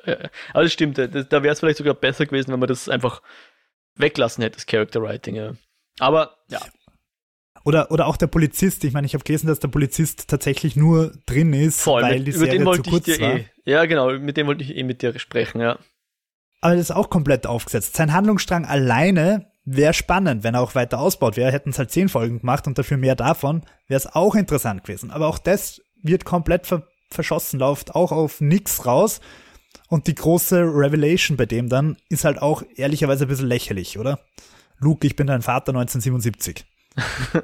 [0.54, 3.22] das stimmt, da wäre es vielleicht sogar besser gewesen, wenn man das einfach
[3.96, 5.52] weglassen hätte, das Character Writing, ja.
[5.98, 6.60] Aber, ja.
[7.64, 8.84] Oder, oder auch der Polizist.
[8.84, 12.28] Ich meine, ich habe gelesen, dass der Polizist tatsächlich nur drin ist, Voll, weil mit,
[12.28, 13.36] die Serie zu wollte ich kurz war.
[13.36, 13.46] eh.
[13.66, 15.78] Ja, genau, mit dem wollte ich eh mit dir sprechen, ja.
[16.62, 17.96] Aber das ist auch komplett aufgesetzt.
[17.96, 21.52] Sein Handlungsstrang alleine wäre spannend, wenn er auch weiter ausbaut wäre.
[21.52, 25.10] Hätten es halt zehn Folgen gemacht und dafür mehr davon, wäre es auch interessant gewesen.
[25.10, 29.20] Aber auch das wird komplett ver verschossen, läuft auch auf nix raus.
[29.90, 34.20] Und die große Revelation bei dem dann ist halt auch ehrlicherweise ein bisschen lächerlich, oder?
[34.78, 36.64] Luke, ich bin dein Vater 1977.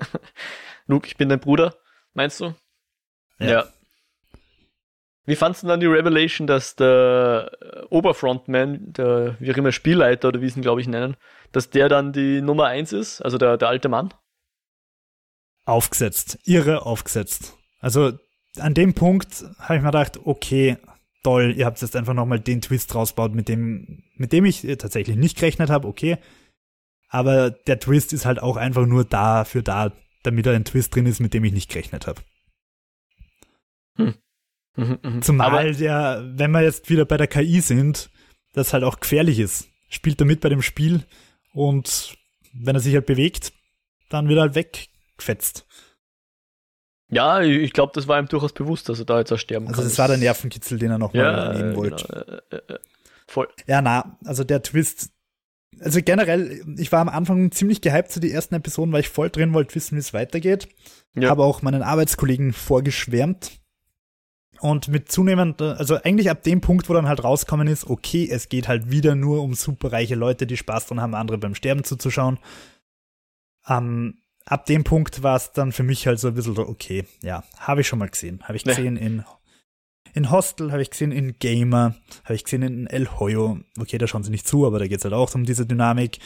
[0.87, 1.75] Luke, ich bin dein Bruder,
[2.15, 2.55] meinst du?
[3.39, 3.67] Ja.
[5.27, 7.51] Wie fandst du dann die Revelation, dass der
[7.91, 11.17] Oberfrontman, der, wie auch immer, Spielleiter oder wie sie ihn, glaube ich, nennen,
[11.53, 14.15] dass der dann die Nummer eins ist, also der, der alte Mann?
[15.67, 17.55] aufgesetzt, irre aufgesetzt.
[17.81, 18.13] Also
[18.59, 20.79] an dem Punkt habe ich mir gedacht, okay,
[21.27, 24.77] toll, ihr habt jetzt einfach nochmal den Twist rausgebaut, mit dem, mit dem ich äh,
[24.77, 26.19] tatsächlich nicht gerechnet habe, okay.
[27.09, 31.07] Aber der Twist ist halt auch einfach nur dafür da, damit da ein Twist drin
[31.07, 32.23] ist, mit dem ich nicht gerechnet habe.
[33.97, 34.15] Mhm,
[34.77, 35.23] mhm.
[35.23, 38.09] Zumal Aber, der, wenn wir jetzt wieder bei der KI sind,
[38.53, 39.69] das halt auch gefährlich ist.
[39.89, 41.05] Spielt er mit bei dem Spiel
[41.53, 42.17] und
[42.53, 43.53] wenn er sich halt bewegt,
[44.11, 45.66] dann wird er halt weggefetzt.
[47.09, 49.81] Ja, ich, glaube, das war ihm durchaus bewusst, dass er da jetzt auch sterben Also
[49.81, 49.89] kann.
[49.89, 52.41] das war der Nervenkitzel, den er nochmal ja, nehmen äh, wollte.
[52.51, 52.81] genau,
[53.29, 53.49] voll.
[53.67, 55.11] Ja, na, also der Twist.
[55.79, 59.29] Also generell, ich war am Anfang ziemlich gehypt zu die ersten Episoden, weil ich voll
[59.29, 60.69] drin wollte wissen, wie es weitergeht.
[61.15, 61.29] Ja.
[61.29, 63.53] Habe auch meinen Arbeitskollegen vorgeschwärmt.
[64.61, 68.49] Und mit zunehmend, also eigentlich ab dem Punkt, wo dann halt rauskommen ist, okay, es
[68.49, 72.39] geht halt wieder nur um superreiche Leute, die Spaß dran haben, andere beim Sterben zuzuschauen.
[73.69, 77.05] Ähm, ab dem Punkt war es dann für mich halt so ein bisschen so, okay,
[77.23, 78.41] ja, habe ich schon mal gesehen.
[78.45, 79.03] Habe ich gesehen ja.
[79.03, 79.25] in,
[80.15, 81.95] in Hostel, habe ich gesehen in Gamer,
[82.25, 83.59] habe ich gesehen in El Hoyo.
[83.79, 86.19] Okay, da schauen sie nicht zu, aber da geht es halt auch um diese Dynamik.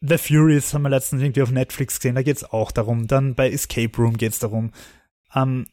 [0.00, 3.06] The Furies haben wir letztens irgendwie auf Netflix gesehen, da geht es auch darum.
[3.06, 4.72] Dann bei Escape Room geht es darum.
[5.34, 5.66] Ähm,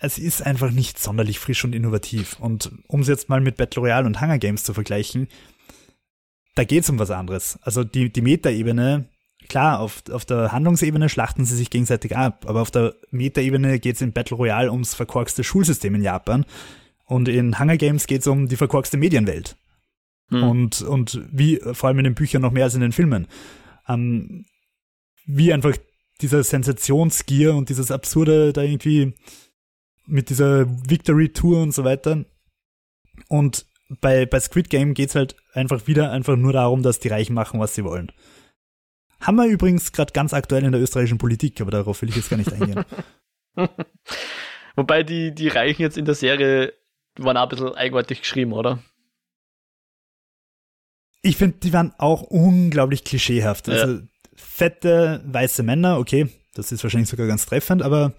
[0.00, 2.40] es ist einfach nicht sonderlich frisch und innovativ.
[2.40, 5.28] Und um es jetzt mal mit Battle Royale und Hunger Games zu vergleichen,
[6.54, 7.58] da geht es um was anderes.
[7.62, 9.08] Also die, die Metaebene,
[9.48, 13.96] klar, auf, auf der Handlungsebene schlachten sie sich gegenseitig ab, aber auf der Metaebene geht
[13.96, 16.44] es in Battle Royale ums verkorkste Schulsystem in Japan.
[17.04, 19.56] Und in Hunger Games geht es um die verkorkste Medienwelt.
[20.30, 20.42] Hm.
[20.42, 23.26] Und, und wie, vor allem in den Büchern noch mehr als in den Filmen.
[23.88, 24.44] Ähm,
[25.26, 25.76] wie einfach
[26.20, 29.14] dieser Sensationsgier und dieses Absurde da irgendwie
[30.06, 32.24] mit dieser Victory Tour und so weiter.
[33.28, 33.66] Und
[34.00, 37.60] bei, bei Squid Game geht's halt einfach wieder einfach nur darum, dass die Reichen machen,
[37.60, 38.12] was sie wollen.
[39.20, 42.30] Haben wir übrigens gerade ganz aktuell in der österreichischen Politik, aber darauf will ich jetzt
[42.30, 42.84] gar nicht eingehen.
[44.76, 46.72] Wobei die, die Reichen jetzt in der Serie
[47.16, 48.78] waren auch ein bisschen eigenartig geschrieben, oder?
[51.22, 53.68] Ich finde, die waren auch unglaublich klischeehaft.
[53.68, 54.00] Also ja.
[54.36, 58.12] fette, weiße Männer, okay, das ist wahrscheinlich sogar ganz treffend, aber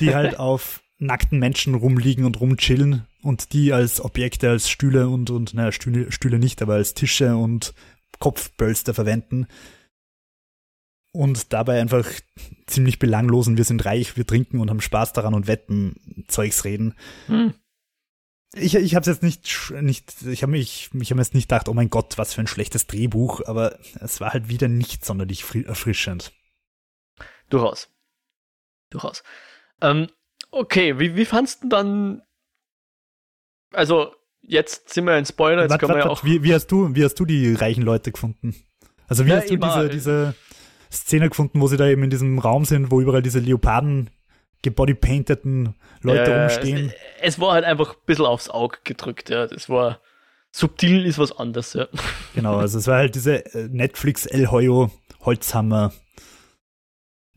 [0.00, 5.30] die halt auf nackten Menschen rumliegen und rumchillen und die als Objekte, als Stühle und,
[5.30, 7.74] und naja, Stühle, Stühle nicht, aber als Tische und
[8.18, 9.46] Kopfbölster verwenden.
[11.12, 12.06] Und dabei einfach
[12.66, 16.94] ziemlich belanglosen, wir sind reich, wir trinken und haben Spaß daran und wetten, Zeugs reden.
[17.26, 17.54] Hm.
[18.54, 21.74] Ich, ich habe jetzt nicht, nicht ich habe mich, ich habe jetzt nicht gedacht, oh
[21.74, 26.32] mein Gott, was für ein schlechtes Drehbuch, aber es war halt wieder nicht sonderlich erfrischend.
[27.50, 27.88] Durchaus.
[28.90, 29.22] Durchaus.
[29.80, 30.08] Ähm,
[30.50, 32.22] Okay, wie, wie fandst du dann.
[33.72, 36.24] Also, jetzt sind wir in Spoiler, jetzt wart, können wir ja auch.
[36.24, 38.54] Wie, wie, hast du, wie hast du die reichen Leute gefunden?
[39.08, 40.34] Also, wie ja, hast du diese, diese
[40.90, 44.10] Szene gefunden, wo sie da eben in diesem Raum sind, wo überall diese Leoparden
[44.62, 46.92] gebodypainteten Leute ja, rumstehen?
[47.20, 49.46] Es, es, war halt einfach ein bisschen aufs Auge gedrückt, ja.
[49.46, 50.00] Das war.
[50.50, 51.88] Subtil ist was anderes, ja.
[52.34, 55.92] Genau, also es war halt diese äh, Netflix El Hoyo Holzhammer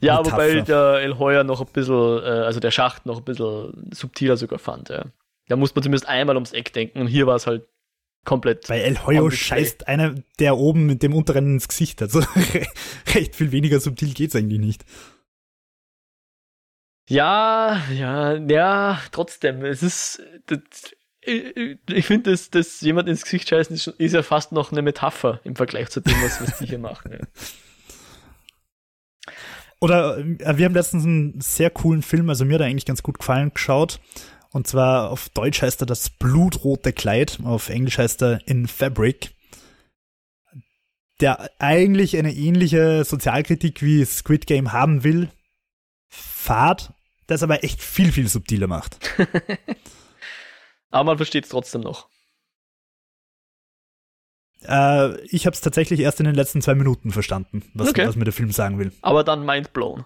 [0.02, 0.34] ja, Metapher.
[0.34, 4.36] wobei der El Heuer noch ein bisschen, äh, also der Schacht noch ein bisschen subtiler
[4.36, 5.06] sogar fand, ja.
[5.48, 7.68] Da muss man zumindest einmal ums Eck denken und hier war es halt
[8.26, 8.68] komplett.
[8.68, 12.02] Bei El Hoyo scheißt einer der oben mit dem unteren ins Gesicht.
[12.02, 12.22] Also
[13.14, 14.86] recht viel weniger subtil geht's eigentlich nicht.
[17.10, 19.66] Ja, ja, ja, trotzdem.
[19.66, 20.22] Es ist.
[20.46, 20.60] Das,
[21.24, 25.40] ich finde, dass, dass jemand ins Gesicht scheißen ist, ist ja fast noch eine Metapher
[25.44, 27.12] im Vergleich zu dem, was, was die hier machen.
[27.12, 27.20] Ja.
[29.82, 33.04] Oder äh, wir haben letztens einen sehr coolen Film, also mir hat er eigentlich ganz
[33.04, 34.00] gut gefallen, geschaut.
[34.52, 39.32] Und zwar auf Deutsch heißt er das blutrote Kleid, auf Englisch heißt er In Fabric.
[41.22, 45.30] Der eigentlich eine ähnliche Sozialkritik wie Squid Game haben will,
[46.10, 46.94] fad,
[47.28, 48.98] das aber echt viel, viel subtiler macht.
[50.90, 52.10] aber man versteht es trotzdem noch.
[54.64, 58.08] Äh, ich habe es tatsächlich erst in den letzten zwei Minuten verstanden, was, okay.
[58.08, 58.92] was mir der Film sagen will.
[59.02, 60.06] Aber dann mind blown.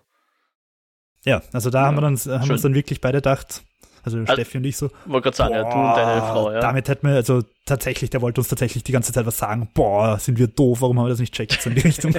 [1.24, 3.64] Ja, also da ja, haben wir dann, haben wir uns dann wirklich beide gedacht,
[4.06, 4.90] also, also Steffi und ich so.
[5.06, 6.60] Wollte gerade sagen, boah, ja, du und deine Frau, ja.
[6.60, 9.70] Damit hätten wir, also tatsächlich, der wollte uns tatsächlich die ganze Zeit was sagen.
[9.74, 12.16] Boah, sind wir doof, warum haben wir das nicht checkt, so in die Richtung.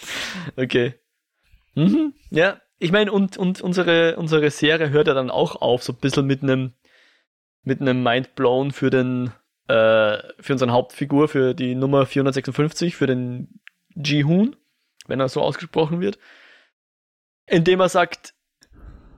[0.56, 0.94] okay.
[1.74, 5.92] Mhm, ja, ich meine, und, und unsere, unsere Serie hört ja dann auch auf, so
[5.92, 6.74] ein bisschen mit einem
[7.64, 9.32] mit einem Mindblown für den
[9.68, 13.60] äh, für unseren Hauptfigur, für die Nummer 456, für den
[13.94, 14.56] Ji-Hoon,
[15.06, 16.18] wenn er so ausgesprochen wird,
[17.46, 18.33] indem er sagt,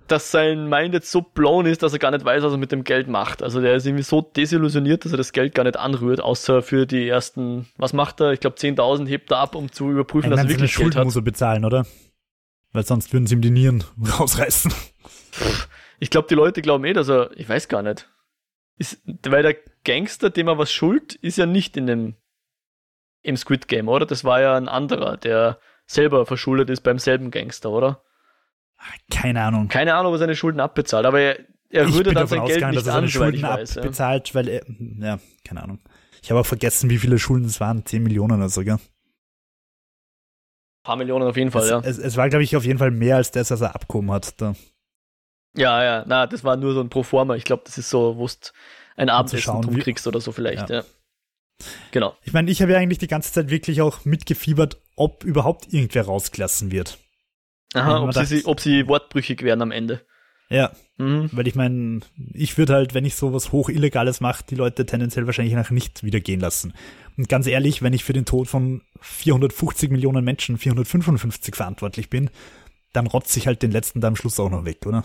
[0.09, 2.73] dass sein Mind jetzt so blown ist, dass er gar nicht weiß, was er mit
[2.73, 3.43] dem Geld macht.
[3.43, 6.87] Also der ist irgendwie so desillusioniert, dass er das Geld gar nicht anrührt, außer für
[6.87, 8.33] die ersten, was macht er?
[8.33, 11.05] Ich glaube 10.000 hebt er ab, um zu überprüfen, dass er wirklich Geld Schulden hat.
[11.05, 11.87] muss er bezahlen, oder?
[12.73, 13.85] Weil sonst würden sie ihm die Nieren
[14.19, 14.73] rausreißen.
[15.99, 18.09] Ich glaube, die Leute glauben eh, dass er, ich weiß gar nicht.
[18.79, 22.17] Ist, weil der Gangster, dem er was schuld, ist ja nicht in dem
[23.23, 24.07] im Squid Game, oder?
[24.07, 28.03] Das war ja ein anderer, der selber verschuldet ist beim selben Gangster, oder?
[29.11, 29.69] Keine Ahnung.
[29.69, 31.39] Keine Ahnung, ob er seine Schulden abbezahlt, aber er,
[31.71, 34.35] er würde dann sein Geld nicht dass er seine an, Schulden abbezahlt, ja.
[34.35, 34.63] weil er,
[35.01, 35.81] ja, keine Ahnung.
[36.23, 37.85] Ich habe auch vergessen, wie viele Schulden es waren.
[37.85, 38.75] 10 Millionen oder so, gell?
[38.75, 38.81] Ein
[40.83, 41.81] paar Millionen auf jeden Fall, es, ja.
[41.81, 44.41] Es, es war, glaube ich, auf jeden Fall mehr als das, was er abgehoben hat.
[44.41, 44.55] Da.
[45.57, 47.37] Ja, ja, na, das war nur so ein Proforma.
[47.37, 48.53] Ich glaube, das ist so, wusst
[48.97, 50.77] ein Abendessen schauen, drum kriegst oder so vielleicht, ja.
[50.79, 50.85] ja.
[51.91, 52.17] Genau.
[52.23, 56.05] Ich meine, ich habe ja eigentlich die ganze Zeit wirklich auch mitgefiebert, ob überhaupt irgendwer
[56.05, 56.99] rausgelassen wird.
[57.75, 60.03] Aha, ob, sie, ob sie wortbrüchig werden am Ende.
[60.49, 60.73] Ja.
[60.99, 61.29] Mhm.
[61.33, 62.01] Weil ich meine,
[62.33, 66.05] ich würde halt, wenn ich sowas hoch Illegales mache, die Leute tendenziell wahrscheinlich nach nicht
[66.05, 66.73] wieder gehen lassen.
[67.17, 72.31] Und ganz ehrlich, wenn ich für den Tod von 450 Millionen Menschen 455 verantwortlich bin,
[72.93, 75.05] dann rotze ich halt den letzten da am Schluss auch noch weg, oder?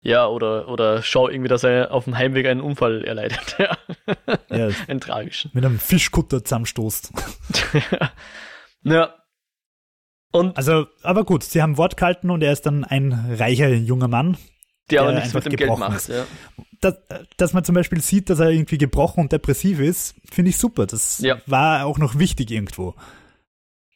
[0.00, 3.56] Ja, oder, oder schau irgendwie, dass er auf dem Heimweg einen Unfall erleidet.
[3.58, 3.78] ja.
[4.50, 5.50] ja einen tragischen.
[5.54, 7.12] Mit einem Fischkutter zusammenstoßt.
[8.82, 9.14] ja.
[10.34, 14.08] Und also, aber gut, sie haben Wort gehalten und er ist dann ein reicher junger
[14.08, 14.36] Mann.
[14.90, 16.26] Der, der aber nichts mit dem Geld macht, ja.
[16.80, 16.96] Dass,
[17.36, 20.86] dass man zum Beispiel sieht, dass er irgendwie gebrochen und depressiv ist, finde ich super.
[20.86, 21.40] Das ja.
[21.46, 22.96] war auch noch wichtig irgendwo.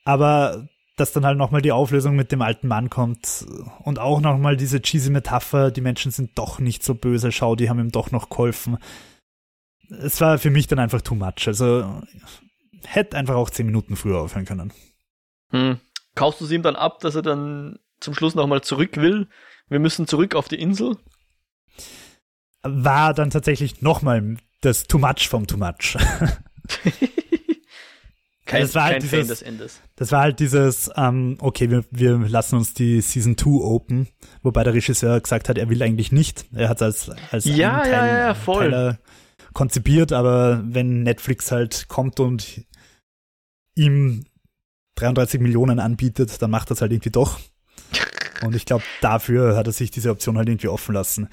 [0.05, 3.45] Aber dass dann halt nochmal die Auflösung mit dem alten Mann kommt
[3.81, 7.69] und auch nochmal diese cheesy Metapher, die Menschen sind doch nicht so böse, schau, die
[7.69, 8.79] haben ihm doch noch geholfen.
[9.91, 11.49] Es war für mich dann einfach too much.
[11.49, 12.01] Also
[12.85, 14.73] hätte einfach auch zehn Minuten früher aufhören können.
[15.51, 15.81] Hm.
[16.19, 19.29] Kaufst du es ihm dann ab, dass er dann zum Schluss nochmal zurück will?
[19.69, 20.97] Wir müssen zurück auf die Insel?
[22.63, 25.97] War dann tatsächlich nochmal das too much vom too much.
[28.47, 29.81] Kein, das war halt dieses, Fan des Endes.
[29.95, 34.09] Das war halt dieses, ähm, okay, wir, wir lassen uns die Season 2 open,
[34.43, 36.47] wobei der Regisseur gesagt hat, er will eigentlich nicht.
[36.53, 38.71] Er hat es als, als ja, Teil, ja, ja, voll.
[38.71, 38.99] Teiler
[39.53, 42.65] konzipiert, aber wenn Netflix halt kommt und
[43.77, 44.25] ihm
[45.01, 47.39] 33 Millionen anbietet, dann macht das halt irgendwie doch.
[48.43, 51.29] Und ich glaube, dafür hat er sich diese Option halt irgendwie offen lassen.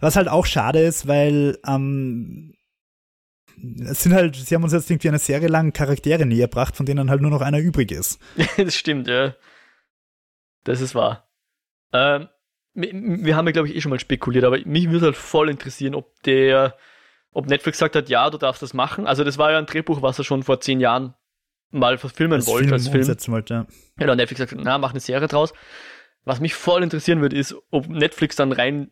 [0.00, 2.54] Was halt auch schade ist, weil ähm,
[3.88, 6.86] es sind halt, sie haben uns jetzt irgendwie eine Serie lang Charaktere näher gebracht, von
[6.86, 8.20] denen halt nur noch einer übrig ist.
[8.56, 9.34] das stimmt, ja.
[10.64, 11.28] Das ist wahr.
[11.92, 12.28] Ähm,
[12.74, 15.94] wir haben ja, glaube ich, eh schon mal spekuliert, aber mich würde halt voll interessieren,
[15.94, 16.76] ob der,
[17.32, 19.06] ob Netflix gesagt hat, ja, du darfst das machen.
[19.06, 21.14] Also das war ja ein Drehbuch, was er schon vor zehn Jahren
[21.70, 22.98] mal verfilmen wollte, Film als Film.
[22.98, 23.66] Umsetzen wollte, ja.
[23.96, 25.52] Genau, Netflix sagt, na, mach eine Serie draus.
[26.24, 28.90] Was mich voll interessieren würde, ist, ob Netflix dann rein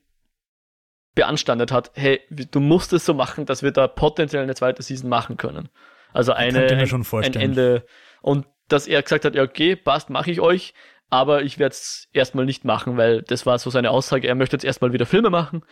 [1.14, 5.10] beanstandet hat, hey, du musst es so machen, dass wir da potenziell eine zweite Season
[5.10, 5.68] machen können.
[6.12, 7.84] Also eine, ein, ein, Ende.
[8.22, 10.74] Und dass er gesagt hat, ja, okay, passt, mache ich euch,
[11.10, 14.54] aber ich werde es erstmal nicht machen, weil das war so seine Aussage, er möchte
[14.54, 15.64] jetzt erstmal wieder Filme machen.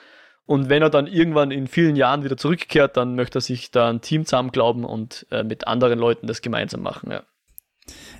[0.46, 3.90] Und wenn er dann irgendwann in vielen Jahren wieder zurückkehrt, dann möchte er sich da
[3.90, 7.22] ein Team zusammenglauben und äh, mit anderen Leuten das gemeinsam machen, ja.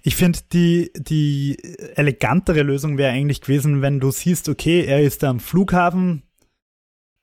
[0.03, 1.57] Ich finde, die, die
[1.97, 6.22] elegantere Lösung wäre eigentlich gewesen, wenn du siehst, okay, er ist da am Flughafen,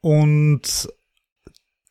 [0.03, 0.89] und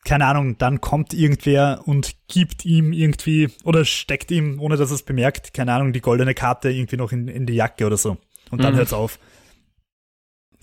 [0.05, 4.95] keine Ahnung, dann kommt irgendwer und gibt ihm irgendwie oder steckt ihm, ohne dass er
[4.95, 8.17] es bemerkt, keine Ahnung, die goldene Karte irgendwie noch in, in die Jacke oder so.
[8.51, 8.77] Und dann mhm.
[8.77, 9.17] hört's auf.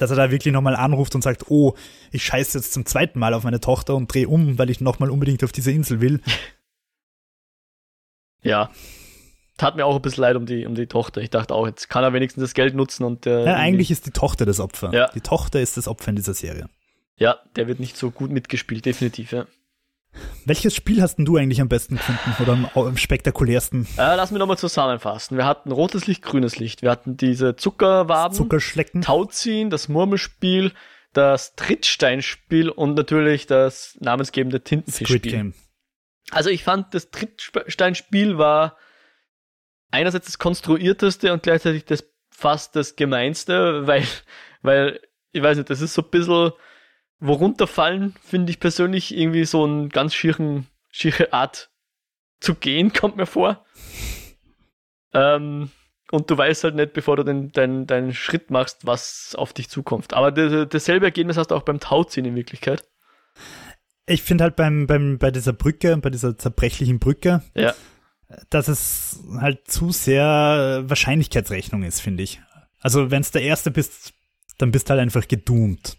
[0.01, 1.74] Dass er da wirklich nochmal anruft und sagt, oh,
[2.11, 5.11] ich scheiße jetzt zum zweiten Mal auf meine Tochter und dreh um, weil ich nochmal
[5.11, 6.20] unbedingt auf diese Insel will.
[8.42, 8.70] Ja.
[9.59, 11.20] Tat mir auch ein bisschen leid um die, um die Tochter.
[11.20, 13.26] Ich dachte auch, jetzt kann er wenigstens das Geld nutzen und.
[13.26, 14.94] Äh, ja, eigentlich ist die Tochter das Opfer.
[14.94, 15.09] Ja.
[15.09, 16.70] Die Tochter ist das Opfer in dieser Serie.
[17.18, 19.44] Ja, der wird nicht so gut mitgespielt, definitiv, ja.
[20.44, 23.86] Welches Spiel hast denn du eigentlich am besten gefunden oder am, am spektakulärsten?
[23.96, 25.36] Äh, lass mich nochmal zusammenfassen.
[25.36, 26.82] Wir hatten rotes Licht, grünes Licht.
[26.82, 30.72] Wir hatten diese Zuckerwaben, Zuckerschlecken, Tauziehen, das Murmelspiel,
[31.12, 35.52] das Trittsteinspiel und natürlich das namensgebende Tintenfischspiel.
[36.30, 38.76] Also ich fand, das Trittsteinspiel war
[39.90, 44.04] einerseits das konstruierteste und gleichzeitig das fast das gemeinste, weil,
[44.62, 45.00] weil,
[45.32, 46.52] ich weiß nicht, das ist so ein bisschen
[47.20, 51.70] worunter fallen, finde ich persönlich irgendwie so einen ganz schieren, schiere Art
[52.40, 53.64] zu gehen, kommt mir vor.
[55.12, 55.70] Ähm,
[56.10, 59.68] und du weißt halt nicht, bevor du den, deinen, deinen Schritt machst, was auf dich
[59.68, 60.12] zukommt.
[60.12, 62.84] Aber dasselbe Ergebnis hast du auch beim Tauziehen in Wirklichkeit.
[64.06, 67.74] Ich finde halt beim, beim, bei dieser Brücke, bei dieser zerbrechlichen Brücke, ja.
[68.48, 72.40] dass es halt zu sehr Wahrscheinlichkeitsrechnung ist, finde ich.
[72.80, 74.14] Also wenn es der Erste bist,
[74.58, 75.96] dann bist du halt einfach gedoomt.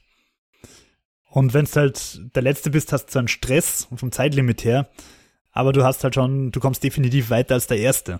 [1.31, 4.89] Und wenn du halt der Letzte bist, hast du einen Stress vom Zeitlimit her,
[5.51, 8.19] aber du hast halt schon, du kommst definitiv weiter als der Erste.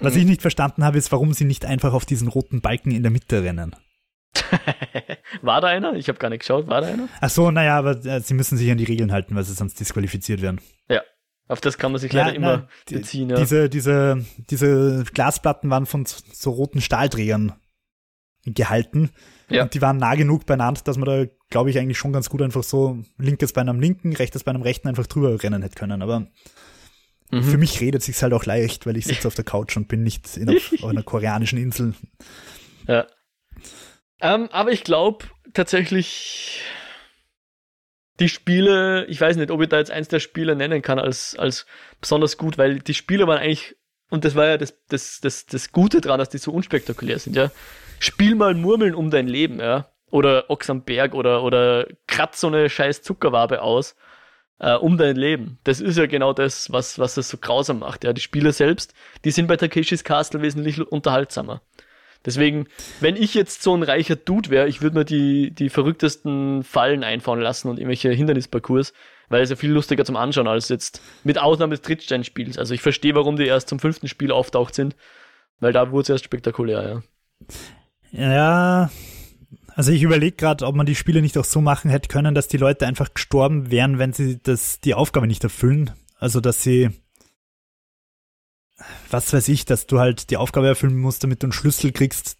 [0.00, 0.20] Was mhm.
[0.20, 3.12] ich nicht verstanden habe, ist, warum sie nicht einfach auf diesen roten Balken in der
[3.12, 3.76] Mitte rennen.
[5.42, 5.94] war da einer?
[5.94, 6.66] Ich habe gar nicht geschaut.
[6.66, 7.08] War da einer?
[7.20, 9.78] Ach so, naja, aber äh, sie müssen sich an die Regeln halten, weil sie sonst
[9.78, 10.60] disqualifiziert werden.
[10.88, 11.02] Ja,
[11.46, 12.56] auf das kann man sich leider ja, immer
[12.90, 13.30] na, beziehen.
[13.30, 13.36] Ja.
[13.36, 17.52] Diese, diese, diese Glasplatten waren von so roten Stahlträgern
[18.44, 19.10] gehalten.
[19.48, 19.64] Ja.
[19.64, 22.42] Und die waren nah genug beieinander, dass man da, glaube ich, eigentlich schon ganz gut
[22.42, 26.02] einfach so linkes Bein am linken, rechtes Bein am rechten einfach drüber rennen hätte können.
[26.02, 26.26] Aber
[27.30, 27.42] mhm.
[27.42, 30.02] für mich redet sich's halt auch leicht, weil ich sitze auf der Couch und bin
[30.02, 31.94] nicht in, auf, auf einer koreanischen Insel.
[32.86, 33.06] Ja.
[34.20, 36.62] Ähm, aber ich glaube tatsächlich,
[38.20, 41.36] die Spiele, ich weiß nicht, ob ich da jetzt eins der Spiele nennen kann als,
[41.36, 41.66] als
[42.00, 43.76] besonders gut, weil die Spiele waren eigentlich,
[44.10, 47.34] und das war ja das, das, das, das Gute dran, dass die so unspektakulär sind,
[47.34, 47.50] ja
[48.04, 49.88] spiel mal Murmeln um dein Leben, ja.
[50.10, 53.96] Oder Ochs am Berg oder, oder kratz so eine scheiß Zuckerwabe aus
[54.58, 55.58] äh, um dein Leben.
[55.64, 58.04] Das ist ja genau das, was, was es so grausam macht.
[58.04, 58.94] Ja, die Spieler selbst,
[59.24, 61.62] die sind bei Takeshis Castle wesentlich unterhaltsamer.
[62.24, 62.68] Deswegen,
[63.00, 67.02] wenn ich jetzt so ein reicher Dude wäre, ich würde mir die, die verrücktesten Fallen
[67.02, 68.92] einfahren lassen und irgendwelche Hindernisparcours,
[69.28, 72.58] weil es ja viel lustiger zum Anschauen als jetzt mit Ausnahme des Trittsteinspiels.
[72.58, 74.94] Also ich verstehe, warum die erst zum fünften Spiel auftaucht sind,
[75.58, 77.02] weil da wurde es erst spektakulär, ja.
[78.12, 78.90] Ja,
[79.74, 82.46] also ich überlege gerade, ob man die Spiele nicht auch so machen hätte können, dass
[82.46, 85.90] die Leute einfach gestorben wären, wenn sie das, die Aufgabe nicht erfüllen.
[86.18, 86.90] Also dass sie
[89.10, 92.36] was weiß ich, dass du halt die Aufgabe erfüllen musst, damit du einen Schlüssel kriegst,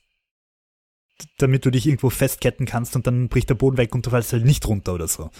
[1.38, 4.32] damit du dich irgendwo festketten kannst und dann bricht der Boden weg und du fällst
[4.32, 5.30] halt nicht runter oder so.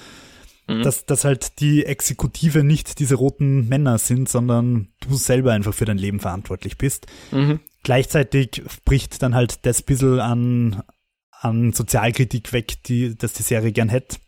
[0.69, 0.83] Mhm.
[0.83, 5.87] Dass, dass halt die Exekutive nicht diese roten Männer sind, sondern du selber einfach für
[5.87, 7.07] dein Leben verantwortlich bist.
[7.33, 7.61] Mhm.
[7.83, 10.83] Gleichzeitig bricht dann halt das bisschen an,
[11.31, 14.19] an Sozialkritik weg, die, dass die Serie gern hätte.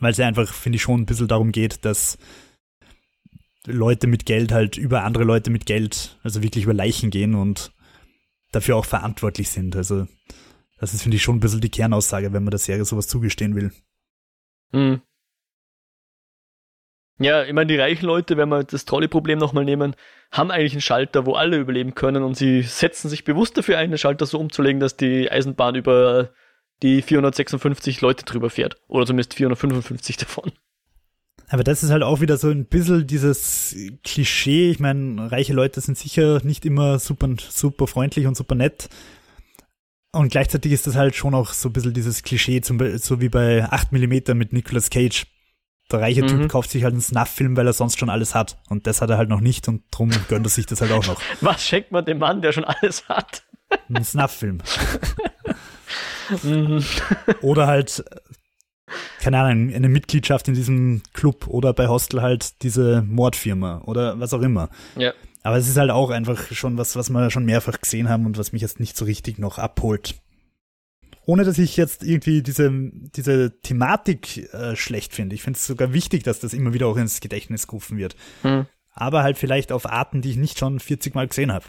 [0.00, 2.18] Weil es einfach, finde ich, schon ein bisschen darum geht, dass
[3.66, 7.72] Leute mit Geld halt über andere Leute mit Geld, also wirklich über Leichen gehen und
[8.52, 9.76] dafür auch verantwortlich sind.
[9.76, 10.06] Also
[10.78, 13.54] das ist, finde ich, schon ein bisschen die Kernaussage, wenn man der Serie sowas zugestehen
[13.54, 13.72] will.
[14.72, 15.02] Mhm.
[17.18, 19.96] Ja, ich meine, die reichen Leute, wenn wir das Trolley-Problem nochmal nehmen,
[20.30, 23.90] haben eigentlich einen Schalter, wo alle überleben können und sie setzen sich bewusst dafür ein,
[23.90, 26.30] den Schalter so umzulegen, dass die Eisenbahn über
[26.82, 28.76] die 456 Leute drüber fährt.
[28.88, 30.52] Oder zumindest 455 davon.
[31.48, 34.70] Aber das ist halt auch wieder so ein bisschen dieses Klischee.
[34.70, 38.88] Ich meine, reiche Leute sind sicher nicht immer super, super freundlich und super nett.
[40.12, 43.28] Und gleichzeitig ist das halt schon auch so ein bisschen dieses Klischee, zum, so wie
[43.28, 45.26] bei 8 mm mit Nicolas Cage.
[45.90, 46.28] Der reiche mhm.
[46.28, 48.58] Typ kauft sich halt einen Snuff-Film, weil er sonst schon alles hat.
[48.68, 51.06] Und das hat er halt noch nicht und drum gönnt er sich das halt auch
[51.06, 51.20] noch.
[51.40, 53.44] Was schenkt man dem Mann, der schon alles hat?
[53.88, 54.58] Ein Snuff-Film.
[56.42, 56.84] Mhm.
[57.40, 58.04] Oder halt
[59.20, 64.32] keine Ahnung, eine Mitgliedschaft in diesem Club oder bei Hostel halt diese Mordfirma oder was
[64.32, 64.68] auch immer.
[64.96, 65.12] Ja.
[65.42, 68.38] Aber es ist halt auch einfach schon was, was wir schon mehrfach gesehen haben und
[68.38, 70.16] was mich jetzt nicht so richtig noch abholt.
[71.26, 75.34] Ohne dass ich jetzt irgendwie diese, diese Thematik äh, schlecht finde.
[75.34, 78.14] Ich finde es sogar wichtig, dass das immer wieder auch ins Gedächtnis gerufen wird.
[78.42, 78.66] Hm.
[78.92, 81.66] Aber halt vielleicht auf Arten, die ich nicht schon 40 Mal gesehen habe.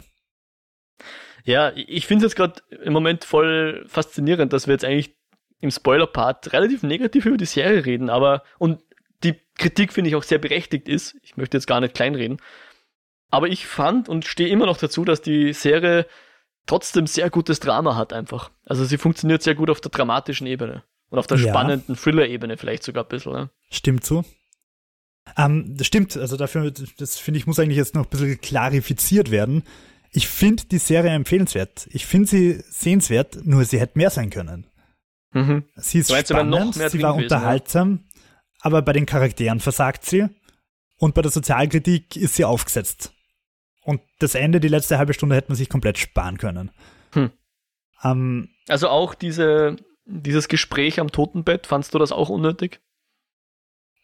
[1.44, 5.16] Ja, ich finde es jetzt gerade im Moment voll faszinierend, dass wir jetzt eigentlich
[5.60, 8.80] im Spoiler-Part relativ negativ über die Serie reden, aber und
[9.24, 11.16] die Kritik finde ich auch sehr berechtigt ist.
[11.22, 12.40] Ich möchte jetzt gar nicht kleinreden.
[13.30, 16.06] Aber ich fand und stehe immer noch dazu, dass die Serie
[16.68, 18.50] trotzdem sehr gutes Drama hat einfach.
[18.64, 20.84] Also sie funktioniert sehr gut auf der dramatischen Ebene.
[21.10, 21.48] Und auf der ja.
[21.48, 23.32] spannenden Thriller-Ebene vielleicht sogar ein bisschen.
[23.32, 23.50] Ne?
[23.70, 24.24] Stimmt so.
[25.36, 29.30] Ähm, das stimmt, also dafür, das finde ich, muss eigentlich jetzt noch ein bisschen klarifiziert
[29.30, 29.62] werden.
[30.10, 31.88] Ich finde die Serie empfehlenswert.
[31.90, 34.66] Ich finde sie sehenswert, nur sie hätte mehr sein können.
[35.32, 35.64] Mhm.
[35.76, 38.20] Sie ist spannend, sie war unterhaltsam, ja.
[38.60, 40.26] aber bei den Charakteren versagt sie
[40.96, 43.12] und bei der Sozialkritik ist sie aufgesetzt.
[43.88, 46.70] Und das Ende, die letzte halbe Stunde, hätte man sich komplett sparen können.
[47.12, 47.30] Hm.
[48.04, 52.82] Ähm, also auch diese, dieses Gespräch am Totenbett, fandst du das auch unnötig?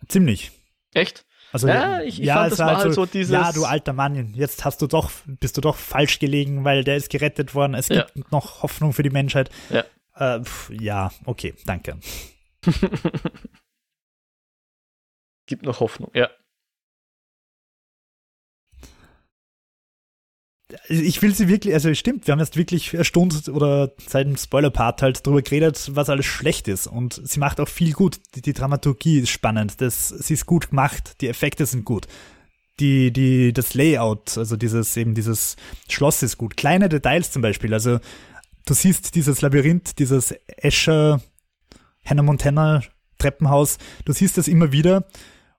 [0.08, 0.52] Ziemlich.
[0.94, 1.26] Echt?
[1.52, 3.30] Also, ja, ich, ich ja, fand, das war halt so dieses.
[3.30, 6.96] Ja, du alter Mann, jetzt hast du doch, bist du doch falsch gelegen, weil der
[6.96, 7.74] ist gerettet worden.
[7.74, 8.24] Es gibt ja.
[8.30, 9.50] noch Hoffnung für die Menschheit.
[9.68, 9.84] Ja.
[10.14, 11.98] Äh, pf, ja, okay, danke.
[15.44, 16.30] Gibt noch Hoffnung, ja.
[20.88, 24.36] Ich will sie wirklich, also stimmt, wir haben jetzt wirklich eine Stunde oder seit dem
[24.36, 26.86] Spoiler-Part halt drüber geredet, was alles schlecht ist.
[26.86, 28.20] Und sie macht auch viel gut.
[28.34, 32.06] Die, die Dramaturgie ist spannend, das, sie ist gut gemacht, die Effekte sind gut.
[32.80, 35.56] Die, die, das Layout, also dieses, eben dieses
[35.88, 36.56] Schloss ist gut.
[36.56, 38.00] Kleine Details zum Beispiel, also
[38.66, 41.20] du siehst dieses Labyrinth, dieses Escher
[42.04, 42.82] Hannah Montana
[43.18, 45.06] Treppenhaus, du siehst das immer wieder.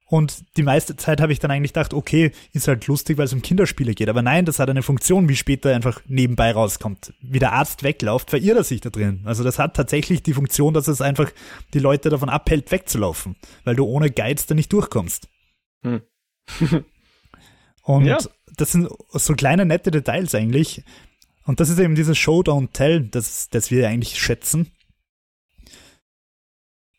[0.08, 3.34] Und die meiste Zeit habe ich dann eigentlich gedacht, okay, ist halt lustig, weil es
[3.34, 4.08] um Kinderspiele geht.
[4.08, 7.14] Aber nein, das hat eine Funktion, wie später einfach nebenbei rauskommt.
[7.22, 9.22] Wie der Arzt wegläuft, verirrt er sich da drin.
[9.26, 11.32] Also das hat tatsächlich die Funktion, dass es einfach
[11.74, 13.36] die Leute davon abhält, wegzulaufen.
[13.64, 15.28] Weil du ohne Guides da nicht durchkommst.
[15.82, 16.01] Hm.
[17.82, 18.18] Und ja.
[18.58, 20.84] das sind so kleine nette Details eigentlich,
[21.45, 24.72] und das ist eben dieses Show, Don't Tell, das, das wir eigentlich schätzen.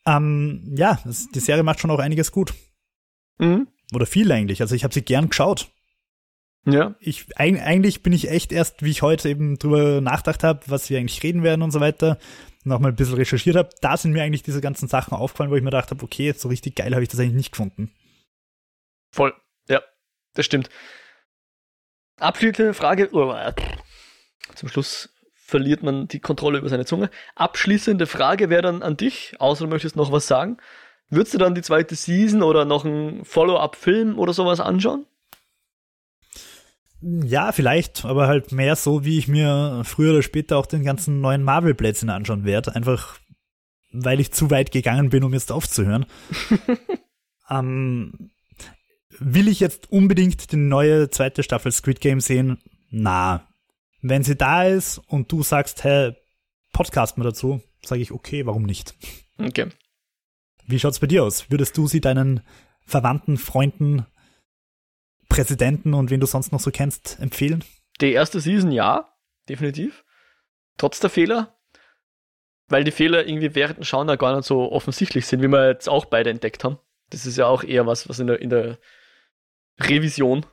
[0.05, 2.53] Ähm, ja, das, die Serie macht schon auch einiges gut.
[3.37, 3.67] Mhm.
[3.93, 4.61] Oder viel eigentlich.
[4.61, 5.69] Also ich habe sie gern geschaut.
[6.65, 6.95] Ja.
[6.99, 10.99] Ich, eigentlich bin ich echt erst, wie ich heute eben drüber nachgedacht habe, was wir
[10.99, 12.17] eigentlich reden werden und so weiter,
[12.65, 15.63] nochmal ein bisschen recherchiert habe, da sind mir eigentlich diese ganzen Sachen aufgefallen, wo ich
[15.63, 17.91] mir gedacht habe, okay, so richtig geil habe ich das eigentlich nicht gefunden.
[19.11, 19.33] Voll.
[19.69, 19.81] Ja,
[20.33, 20.69] das stimmt.
[22.19, 23.09] Abschließende Frage,
[24.55, 27.09] zum Schluss verliert man die Kontrolle über seine Zunge.
[27.35, 30.57] Abschließende Frage wäre dann an dich, außer du möchtest noch was sagen.
[31.09, 35.05] Würdest du dann die zweite Season oder noch einen Follow-up-Film oder sowas anschauen?
[37.01, 41.21] Ja, vielleicht, aber halt mehr so, wie ich mir früher oder später auch den ganzen
[41.21, 42.75] neuen Marvel-Plätzchen anschauen werde.
[42.75, 43.19] Einfach,
[43.91, 46.07] weil ich zu weit gegangen bin, um jetzt aufzuhören.
[47.49, 48.31] ähm,
[49.19, 52.57] will ich jetzt unbedingt die neue zweite Staffel Squid Game sehen?
[52.89, 53.47] Na.
[54.01, 56.15] Wenn sie da ist und du sagst, hey,
[56.73, 58.95] Podcast mal dazu, sage ich, okay, warum nicht?
[59.37, 59.67] Okay.
[60.67, 61.49] Wie schaut's bei dir aus?
[61.49, 62.41] Würdest du sie deinen
[62.85, 64.05] Verwandten, Freunden,
[65.29, 67.63] Präsidenten und wen du sonst noch so kennst, empfehlen?
[68.01, 69.13] Die erste Season ja,
[69.47, 70.03] definitiv.
[70.77, 71.57] Trotz der Fehler.
[72.67, 75.69] Weil die Fehler irgendwie während dem Schauen da gar nicht so offensichtlich sind, wie wir
[75.69, 76.79] jetzt auch beide entdeckt haben.
[77.09, 78.77] Das ist ja auch eher was, was in der, in der
[79.79, 80.45] Revision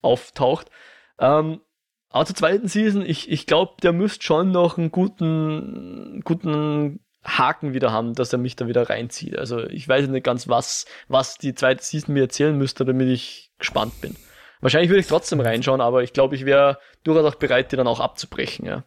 [0.00, 0.70] auftaucht.
[1.18, 1.60] Ähm,
[2.08, 7.74] aber zur zweiten Season, ich, ich glaube, der müsste schon noch einen guten, guten Haken
[7.74, 9.36] wieder haben, dass er mich da wieder reinzieht.
[9.36, 13.50] Also ich weiß nicht ganz, was, was die zweite Season mir erzählen müsste, damit ich
[13.58, 14.16] gespannt bin.
[14.60, 17.86] Wahrscheinlich würde ich trotzdem reinschauen, aber ich glaube, ich wäre durchaus auch bereit, die dann
[17.86, 18.84] auch abzubrechen, ja.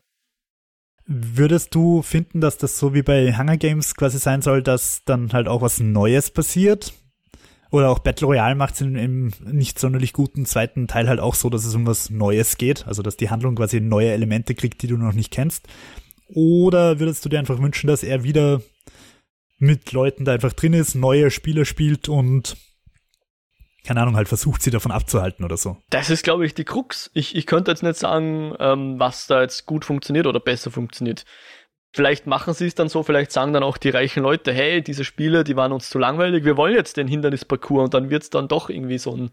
[1.05, 5.33] Würdest du finden, dass das so wie bei Hunger Games quasi sein soll, dass dann
[5.33, 6.93] halt auch was Neues passiert?
[7.71, 11.49] Oder auch Battle Royale macht es im nicht sonderlich guten zweiten Teil halt auch so,
[11.49, 14.87] dass es um was Neues geht, also dass die Handlung quasi neue Elemente kriegt, die
[14.87, 15.67] du noch nicht kennst.
[16.33, 18.61] Oder würdest du dir einfach wünschen, dass er wieder
[19.57, 22.55] mit Leuten da einfach drin ist, neue Spieler spielt und
[23.85, 25.77] keine Ahnung, halt versucht, sie davon abzuhalten oder so.
[25.89, 27.09] Das ist, glaube ich, die Krux.
[27.13, 31.23] Ich, ich könnte jetzt nicht sagen, ähm, was da jetzt gut funktioniert oder besser funktioniert.
[31.95, 35.03] Vielleicht machen sie es dann so, vielleicht sagen dann auch die reichen Leute, hey, diese
[35.03, 38.29] Spiele, die waren uns zu langweilig, wir wollen jetzt den Hindernisparcours und dann wird es
[38.29, 39.31] dann doch irgendwie so ein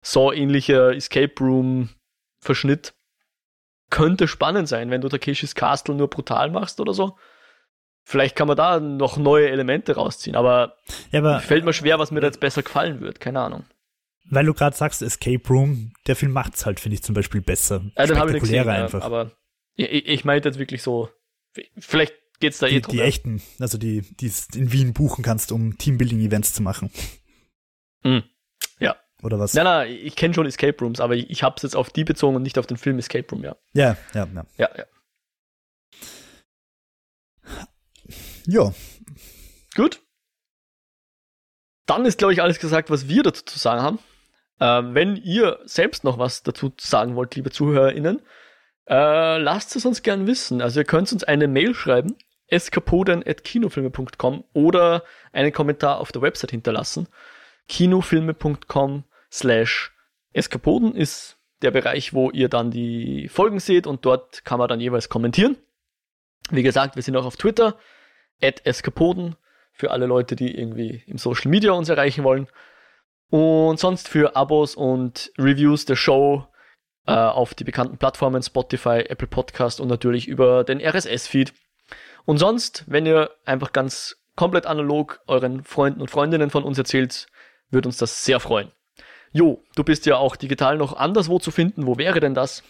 [0.00, 1.88] so ähnlicher Escape Room
[2.40, 2.94] Verschnitt
[3.90, 7.16] könnte spannend sein, wenn du Takeshis Castle nur brutal machst oder so.
[8.04, 10.76] Vielleicht kann man da noch neue Elemente rausziehen, aber,
[11.10, 13.20] ja, aber fällt mir schwer, was mir da jetzt besser gefallen wird.
[13.20, 13.64] Keine Ahnung.
[14.30, 17.82] Weil du gerade sagst, Escape Room, der Film macht's halt, finde ich zum Beispiel besser.
[17.96, 19.02] Ja, den habe ich gesehen, einfach.
[19.02, 19.32] Aber
[19.74, 21.08] ich, ich meinte jetzt wirklich so,
[21.78, 22.94] vielleicht geht's da die, eh drum.
[22.94, 26.90] Die echten, also die, die es in Wien buchen kannst, um Teambuilding-Events zu machen.
[28.02, 28.24] Mhm.
[29.22, 29.54] Oder was?
[29.54, 32.04] Nein, nein, ich kenne schon Escape Rooms, aber ich, ich habe es jetzt auf die
[32.04, 33.56] bezogen und nicht auf den Film Escape Room, ja.
[33.72, 34.46] Ja, ja, ja.
[34.56, 34.84] Ja, ja.
[38.46, 38.72] Ja.
[39.74, 40.00] Gut.
[41.86, 43.98] Dann ist, glaube ich, alles gesagt, was wir dazu zu sagen haben.
[44.60, 48.22] Ähm, wenn ihr selbst noch was dazu sagen wollt, liebe ZuhörerInnen,
[48.88, 50.62] äh, lasst es uns gern wissen.
[50.62, 52.16] Also ihr könnt uns eine Mail schreiben,
[52.48, 57.08] eskapoden.kinofilme.com oder einen Kommentar auf der Website hinterlassen.
[57.68, 59.92] kinofilme.com slash
[60.32, 64.80] Eskapoden ist der Bereich, wo ihr dann die Folgen seht und dort kann man dann
[64.80, 65.56] jeweils kommentieren.
[66.50, 67.76] Wie gesagt, wir sind auch auf Twitter,
[68.40, 69.36] at Eskapoden,
[69.72, 72.48] für alle Leute, die irgendwie im Social Media uns erreichen wollen.
[73.30, 76.46] Und sonst für Abos und Reviews der Show
[77.06, 81.52] äh, auf die bekannten Plattformen Spotify, Apple Podcast und natürlich über den RSS-Feed.
[82.24, 87.26] Und sonst, wenn ihr einfach ganz komplett analog euren Freunden und Freundinnen von uns erzählt,
[87.70, 88.72] würde uns das sehr freuen.
[89.32, 91.86] Jo, du bist ja auch digital noch anderswo zu finden.
[91.86, 92.62] Wo wäre denn das?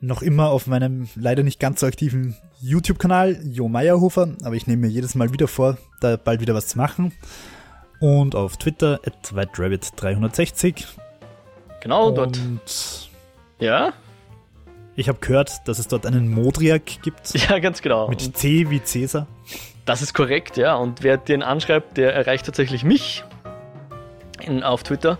[0.00, 4.82] Noch immer auf meinem leider nicht ganz so aktiven YouTube-Kanal, Jo Meyerhofer, aber ich nehme
[4.86, 7.12] mir jedes Mal wieder vor, da bald wieder was zu machen.
[8.00, 10.84] Und auf Twitter at WhiteRabbit360.
[11.80, 12.38] Genau, Und dort.
[13.60, 13.92] Ja?
[14.96, 17.32] Ich habe gehört, dass es dort einen Modriak gibt.
[17.48, 18.08] Ja, ganz genau.
[18.08, 19.26] Mit C wie Cäsar.
[19.84, 20.74] Das ist korrekt, ja.
[20.74, 23.24] Und wer den anschreibt, der erreicht tatsächlich mich
[24.42, 25.18] in, auf Twitter.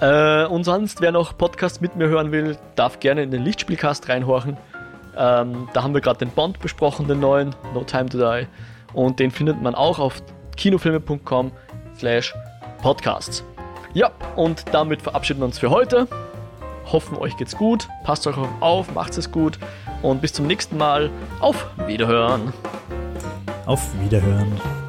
[0.00, 4.08] Äh, und sonst, wer noch Podcast mit mir hören will, darf gerne in den Lichtspielcast
[4.08, 4.56] reinhorchen.
[5.16, 8.46] Ähm, da haben wir gerade den Bond besprochen, den neuen, No Time to Die.
[8.94, 10.22] Und den findet man auch auf
[10.56, 11.52] kinofilme.com
[11.96, 12.34] slash
[12.82, 13.44] podcasts.
[13.94, 16.08] Ja, und damit verabschieden wir uns für heute.
[16.90, 17.88] Hoffen, euch geht's gut.
[18.04, 19.58] Passt euch auf, macht es gut.
[20.02, 21.10] Und bis zum nächsten Mal.
[21.40, 22.52] Auf Wiederhören.
[23.66, 24.81] Auf Wiederhören.